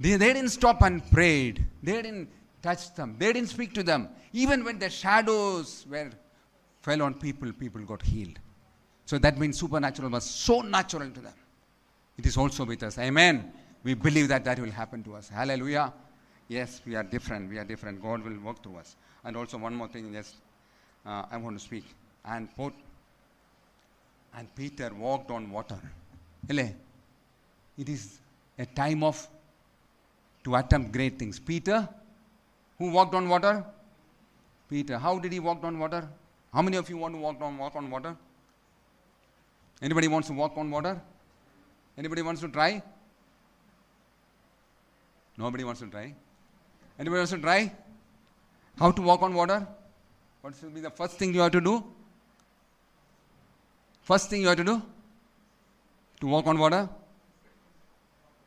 They, 0.00 0.16
they 0.16 0.32
didn't 0.32 0.50
stop 0.50 0.82
and 0.82 1.08
prayed. 1.10 1.66
They 1.82 2.02
didn't 2.02 2.28
touch 2.62 2.94
them. 2.94 3.16
They 3.18 3.32
didn't 3.32 3.48
speak 3.48 3.72
to 3.74 3.82
them. 3.82 4.08
Even 4.32 4.64
when 4.64 4.78
the 4.78 4.90
shadows 4.90 5.86
were 5.90 6.10
fell 6.82 7.02
on 7.02 7.14
people, 7.14 7.52
people 7.52 7.82
got 7.82 8.02
healed. 8.02 8.38
So 9.04 9.18
that 9.18 9.38
means 9.38 9.58
supernatural 9.58 10.10
was 10.10 10.24
so 10.24 10.60
natural 10.60 11.10
to 11.10 11.20
them. 11.20 11.32
It 12.16 12.26
is 12.26 12.36
also 12.36 12.64
with 12.64 12.82
us. 12.82 12.98
Amen. 12.98 13.52
We 13.82 13.94
believe 13.94 14.28
that 14.28 14.44
that 14.44 14.58
will 14.58 14.70
happen 14.70 15.02
to 15.04 15.14
us. 15.14 15.28
Hallelujah. 15.28 15.92
Yes, 16.48 16.80
we 16.86 16.94
are 16.94 17.02
different. 17.02 17.50
We 17.50 17.58
are 17.58 17.64
different. 17.64 18.02
God 18.02 18.22
will 18.22 18.38
work 18.40 18.62
through 18.62 18.76
us. 18.76 18.96
And 19.24 19.36
also 19.36 19.58
one 19.58 19.74
more 19.74 19.88
thing, 19.88 20.12
yes, 20.12 20.34
uh, 21.06 21.24
I 21.30 21.36
want 21.36 21.58
to 21.58 21.64
speak. 21.64 21.84
And 22.24 22.54
put, 22.56 22.72
and 24.36 24.52
Peter 24.54 24.90
walked 24.94 25.30
on 25.30 25.50
water. 25.50 25.78
It 26.48 27.88
is 27.88 28.18
a 28.58 28.66
time 28.66 29.02
of 29.04 29.26
to 30.48 30.54
attempt 30.56 30.92
great 30.92 31.18
things. 31.18 31.38
Peter, 31.38 31.86
who 32.78 32.90
walked 32.90 33.14
on 33.14 33.28
water? 33.28 33.64
Peter. 34.70 34.98
How 34.98 35.18
did 35.18 35.32
he 35.32 35.40
walk 35.40 35.62
on 35.62 35.78
water? 35.78 36.08
How 36.54 36.62
many 36.62 36.78
of 36.78 36.88
you 36.88 36.96
want 36.96 37.14
to 37.14 37.20
walk 37.20 37.42
on 37.42 37.58
walk 37.58 37.76
on 37.76 37.90
water? 37.90 38.16
Anybody 39.82 40.08
wants 40.08 40.28
to 40.28 40.34
walk 40.34 40.56
on 40.56 40.70
water? 40.70 41.00
Anybody 41.98 42.22
wants 42.22 42.40
to 42.40 42.48
try? 42.48 42.82
Nobody 45.36 45.64
wants 45.64 45.80
to 45.80 45.88
try. 45.88 46.14
Anybody 46.98 47.18
wants 47.20 47.32
to 47.32 47.38
try? 47.38 47.60
How 48.78 48.90
to 48.90 49.02
walk 49.02 49.22
on 49.22 49.34
water? 49.34 49.66
What 50.40 50.54
should 50.58 50.74
be 50.74 50.80
the 50.80 50.90
first 50.90 51.18
thing 51.18 51.34
you 51.34 51.40
have 51.40 51.52
to 51.52 51.60
do? 51.60 51.84
First 54.02 54.30
thing 54.30 54.40
you 54.40 54.48
have 54.48 54.56
to 54.56 54.64
do 54.64 54.80
to 56.20 56.26
walk 56.26 56.46
on 56.46 56.58
water? 56.58 56.88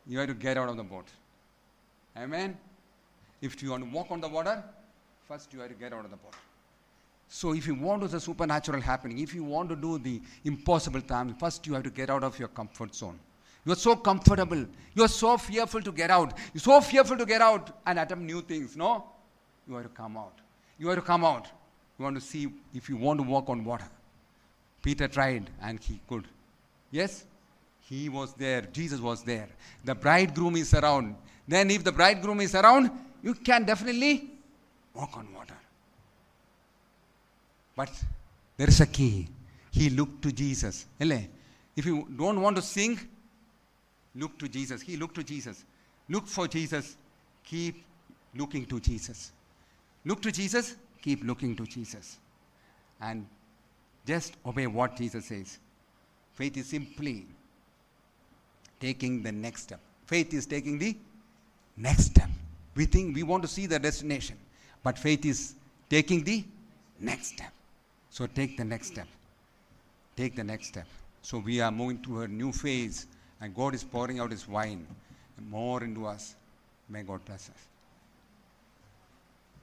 You 0.08 0.20
have 0.20 0.30
to 0.30 0.34
get 0.34 0.58
out 0.58 0.70
of 0.70 0.78
the 0.78 0.84
boat. 0.84 1.06
Amen. 2.18 2.58
If 3.42 3.62
you 3.64 3.72
want 3.72 3.84
to 3.84 3.90
walk 3.90 4.12
on 4.12 4.22
the 4.22 4.28
water, 4.28 4.64
first 5.28 5.54
you 5.54 5.60
have 5.60 5.70
to 5.70 5.76
get 5.76 5.94
out 5.94 6.06
of 6.06 6.12
the 6.12 6.18
boat. 6.18 6.36
So 7.28 7.54
if 7.54 7.66
you 7.66 7.76
want 7.76 8.02
to 8.02 8.08
the 8.10 8.20
supernatural 8.20 8.82
happening, 8.82 9.20
if 9.20 9.34
you 9.34 9.44
want 9.44 9.70
to 9.70 9.76
do 9.76 9.98
the 9.98 10.22
impossible 10.44 11.00
thing, 11.00 11.34
first 11.40 11.66
you 11.66 11.74
have 11.74 11.84
to 11.84 11.90
get 11.90 12.10
out 12.10 12.24
of 12.24 12.38
your 12.38 12.50
comfort 12.50 12.94
zone. 12.94 13.18
You 13.66 13.72
are 13.72 13.78
so 13.78 13.96
comfortable. 13.96 14.66
You 14.96 15.04
are 15.04 15.08
so 15.08 15.38
fearful 15.38 15.82
to 15.82 15.92
get 15.92 16.10
out. 16.10 16.38
You're 16.54 16.62
so 16.62 16.82
fearful 16.82 17.18
to 17.18 17.26
get 17.26 17.42
out 17.42 17.78
and 17.86 18.00
attempt 18.00 18.26
new 18.26 18.42
things. 18.42 18.76
No? 18.76 19.06
You 19.68 19.76
have 19.76 19.84
to 19.84 19.90
come 19.90 20.18
out. 20.18 20.34
You 20.78 20.88
have 20.88 20.98
to 20.98 21.02
come 21.02 21.24
out. 21.24 21.48
You 21.98 22.04
want 22.04 22.16
to 22.16 22.22
see 22.22 22.52
if 22.74 22.90
you 22.90 22.98
want 22.98 23.20
to 23.20 23.24
walk 23.24 23.50
on 23.50 23.64
water. 23.64 23.88
Peter 24.82 25.08
tried 25.08 25.50
and 25.62 25.80
he 25.80 26.00
could. 26.10 26.26
Yes? 26.90 27.26
He 27.82 28.10
was 28.10 28.34
there. 28.34 28.62
Jesus 28.62 29.00
was 29.00 29.24
there. 29.24 29.48
The 29.86 29.94
bridegroom 29.96 30.56
is 30.56 30.74
around. 30.74 31.16
Then, 31.48 31.72
if 31.72 31.84
the 31.84 31.92
bridegroom 31.92 32.42
is 32.42 32.56
around, 32.56 32.92
you 33.24 33.34
can 33.34 33.66
definitely 33.66 34.30
walk 34.94 35.18
on 35.18 35.34
water. 35.34 35.58
But 37.76 37.90
there 38.58 38.68
is 38.68 38.82
a 38.82 38.88
key. 38.88 39.28
He 39.72 39.90
looked 39.90 40.22
to 40.24 40.32
Jesus. 40.32 40.86
If 41.00 41.86
you 41.86 42.08
don't 42.18 42.42
want 42.42 42.58
to 42.58 42.62
sing, 42.62 43.00
look 44.16 44.38
to 44.40 44.48
Jesus. 44.48 44.82
He 44.82 44.98
looked 44.98 45.16
to 45.16 45.24
Jesus. 45.24 45.64
Look 46.10 46.28
for 46.28 46.48
Jesus. 46.48 46.98
Keep 47.44 47.84
looking 48.36 48.66
to 48.66 48.80
Jesus. 48.80 49.32
Look 50.06 50.22
to 50.22 50.32
Jesus. 50.32 50.76
Keep 51.02 51.24
looking 51.24 51.56
to 51.56 51.66
Jesus. 51.66 52.18
And 53.00 53.26
Just 54.06 54.36
obey 54.46 54.68
what 54.68 54.96
Jesus 54.96 55.26
says. 55.26 55.60
Faith 56.34 56.58
is 56.58 56.68
simply 56.68 57.26
taking 58.80 59.22
the 59.22 59.32
next 59.32 59.64
step. 59.64 59.80
Faith 60.06 60.34
is 60.34 60.46
taking 60.46 60.80
the 60.80 60.98
next 61.78 62.06
step. 62.06 62.30
We 62.76 62.86
think 62.86 63.16
we 63.16 63.24
want 63.24 63.44
to 63.44 63.50
see 63.50 63.66
the 63.66 63.80
destination, 63.80 64.38
but 64.84 64.98
faith 64.98 65.26
is 65.26 65.56
taking 65.90 66.24
the 66.24 66.44
next 67.00 67.28
step. 67.28 67.52
So 68.10 68.28
take 68.28 68.58
the 68.58 68.64
next 68.64 68.88
step. 68.88 69.08
Take 70.16 70.36
the 70.36 70.44
next 70.44 70.68
step. 70.68 70.88
So 71.22 71.38
we 71.40 71.62
are 71.62 71.72
moving 71.72 72.02
to 72.04 72.22
a 72.22 72.28
new 72.28 72.52
phase, 72.52 73.08
and 73.40 73.56
God 73.56 73.74
is 73.74 73.84
pouring 73.84 74.20
out 74.20 74.32
His 74.32 74.48
wine 74.48 74.86
more 75.50 75.84
into 75.84 76.06
us. 76.06 76.36
May 76.90 77.04
God 77.04 77.26
bless 77.26 77.50
us. 77.50 77.71